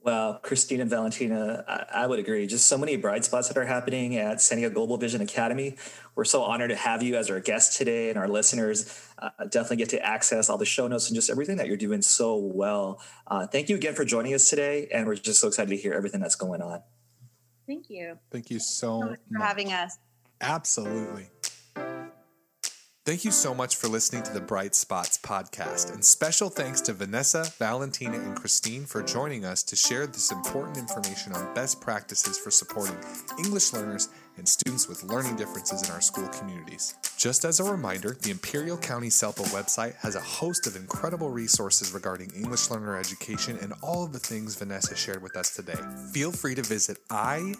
Well, 0.02 0.34
Christine 0.42 0.80
and 0.80 0.88
Valentina, 0.88 1.64
I, 1.66 2.02
I, 2.02 2.06
would 2.06 2.18
agree. 2.18 2.46
Just 2.46 2.66
so 2.66 2.78
many 2.78 2.96
bright 2.96 3.24
spots 3.24 3.48
that 3.48 3.56
are 3.56 3.64
happening 3.64 4.16
at 4.16 4.40
San 4.40 4.58
Diego 4.58 4.72
Global 4.72 4.96
Vision 4.96 5.20
Academy. 5.20 5.76
We're 6.14 6.24
so 6.24 6.42
honored 6.42 6.70
to 6.70 6.76
have 6.76 7.02
you 7.02 7.16
as 7.16 7.30
our 7.30 7.40
guest 7.40 7.76
today, 7.76 8.08
and 8.08 8.18
our 8.18 8.28
listeners 8.28 9.08
uh, 9.18 9.30
definitely 9.50 9.78
get 9.78 9.88
to 9.90 10.04
access 10.04 10.48
all 10.48 10.56
the 10.56 10.64
show 10.64 10.86
notes 10.86 11.08
and 11.08 11.16
just 11.16 11.30
everything 11.30 11.56
that 11.56 11.66
you're 11.66 11.76
doing 11.76 12.00
so 12.00 12.36
well. 12.36 13.02
Uh, 13.26 13.46
thank 13.46 13.68
you 13.68 13.76
again 13.76 13.94
for 13.94 14.04
joining 14.04 14.34
us 14.34 14.48
today, 14.48 14.88
and 14.92 15.06
we're 15.06 15.16
just 15.16 15.40
so 15.40 15.48
excited 15.48 15.70
to 15.70 15.76
hear 15.76 15.92
everything 15.92 16.20
that's 16.20 16.36
going 16.36 16.62
on. 16.62 16.80
Thank 17.66 17.90
you. 17.90 18.18
Thank 18.30 18.50
you 18.50 18.60
so, 18.60 19.00
much 19.00 19.18
for 19.30 19.42
having 19.42 19.72
us. 19.72 19.98
Absolutely. 20.40 21.28
Thank 23.08 23.24
you 23.24 23.30
so 23.30 23.54
much 23.54 23.76
for 23.76 23.88
listening 23.88 24.22
to 24.24 24.34
the 24.34 24.40
Bright 24.42 24.74
Spots 24.74 25.16
podcast, 25.16 25.94
and 25.94 26.04
special 26.04 26.50
thanks 26.50 26.82
to 26.82 26.92
Vanessa, 26.92 27.50
Valentina, 27.58 28.18
and 28.18 28.36
Christine 28.36 28.84
for 28.84 29.02
joining 29.02 29.46
us 29.46 29.62
to 29.62 29.76
share 29.76 30.06
this 30.06 30.30
important 30.30 30.76
information 30.76 31.32
on 31.32 31.54
best 31.54 31.80
practices 31.80 32.36
for 32.36 32.50
supporting 32.50 32.98
English 33.38 33.72
learners 33.72 34.10
and 34.36 34.46
students 34.46 34.88
with 34.88 35.04
learning 35.04 35.36
differences 35.36 35.88
in 35.88 35.94
our 35.94 36.02
school 36.02 36.28
communities. 36.28 36.96
Just 37.16 37.46
as 37.46 37.60
a 37.60 37.64
reminder, 37.64 38.14
the 38.20 38.30
Imperial 38.30 38.76
County 38.76 39.08
SELPA 39.08 39.44
website 39.54 39.94
has 39.94 40.14
a 40.14 40.20
host 40.20 40.66
of 40.66 40.76
incredible 40.76 41.30
resources 41.30 41.94
regarding 41.94 42.30
English 42.36 42.68
learner 42.68 42.98
education 42.98 43.56
and 43.62 43.72
all 43.82 44.04
of 44.04 44.12
the 44.12 44.18
things 44.18 44.54
Vanessa 44.54 44.94
shared 44.94 45.22
with 45.22 45.34
us 45.34 45.56
today. 45.56 45.80
Feel 46.12 46.30
free 46.30 46.54
to 46.54 46.62
visit 46.62 46.98
icoe.org 47.08 47.56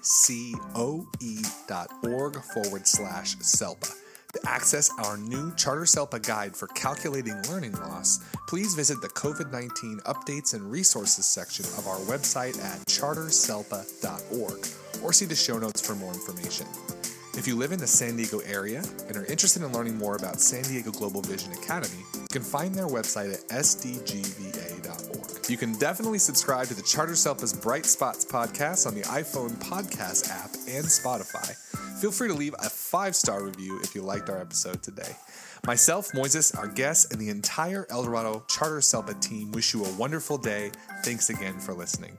forward 2.52 2.87
slash 2.87 3.37
SELPA 3.38 3.94
to 4.32 4.40
access 4.46 4.90
our 4.98 5.16
new 5.16 5.54
Charter 5.56 5.82
SELPA 5.82 6.26
guide 6.26 6.56
for 6.56 6.68
calculating 6.68 7.34
learning 7.50 7.72
loss, 7.72 8.20
please 8.46 8.74
visit 8.74 9.00
the 9.00 9.08
COVID 9.08 9.50
19 9.50 10.00
updates 10.06 10.54
and 10.54 10.70
resources 10.70 11.26
section 11.26 11.64
of 11.78 11.86
our 11.86 11.98
website 12.00 12.62
at 12.62 12.78
charterselpa.org 12.86 14.66
or 15.02 15.12
see 15.12 15.26
the 15.26 15.34
show 15.34 15.58
notes 15.58 15.86
for 15.86 15.94
more 15.94 16.12
information. 16.12 16.66
If 17.38 17.46
you 17.46 17.54
live 17.54 17.70
in 17.70 17.78
the 17.78 17.86
San 17.86 18.16
Diego 18.16 18.40
area 18.40 18.82
and 19.06 19.16
are 19.16 19.24
interested 19.26 19.62
in 19.62 19.72
learning 19.72 19.96
more 19.96 20.16
about 20.16 20.40
San 20.40 20.64
Diego 20.64 20.90
Global 20.90 21.22
Vision 21.22 21.52
Academy, 21.52 22.02
you 22.14 22.26
can 22.32 22.42
find 22.42 22.74
their 22.74 22.88
website 22.88 23.32
at 23.32 23.48
sdgva.org. 23.48 25.48
You 25.48 25.56
can 25.56 25.78
definitely 25.78 26.18
subscribe 26.18 26.66
to 26.66 26.74
the 26.74 26.82
Charter 26.82 27.12
SELPA's 27.12 27.52
Bright 27.52 27.86
Spots 27.86 28.24
podcast 28.24 28.88
on 28.88 28.94
the 28.94 29.02
iPhone 29.02 29.50
podcast 29.62 30.28
app 30.30 30.52
and 30.66 30.84
Spotify. 30.84 31.54
Feel 32.00 32.12
free 32.12 32.28
to 32.28 32.34
leave 32.34 32.54
a 32.61 32.70
five 32.70 33.16
star 33.16 33.42
review 33.42 33.80
if 33.82 33.94
you 33.94 34.02
liked 34.02 34.30
our 34.30 34.40
episode 34.40 34.84
today. 34.84 35.16
Myself, 35.66 36.12
Moises, 36.12 36.56
our 36.56 36.68
guests, 36.68 37.11
and 37.11 37.20
the 37.20 37.28
entire 37.28 37.87
El 37.90 38.04
Dorado 38.04 38.44
Charter 38.46 38.78
SELPA 38.78 39.20
team 39.20 39.50
wish 39.50 39.74
you 39.74 39.84
a 39.84 39.92
wonderful 39.94 40.38
day. 40.38 40.70
Thanks 41.02 41.28
again 41.28 41.58
for 41.58 41.74
listening. 41.74 42.16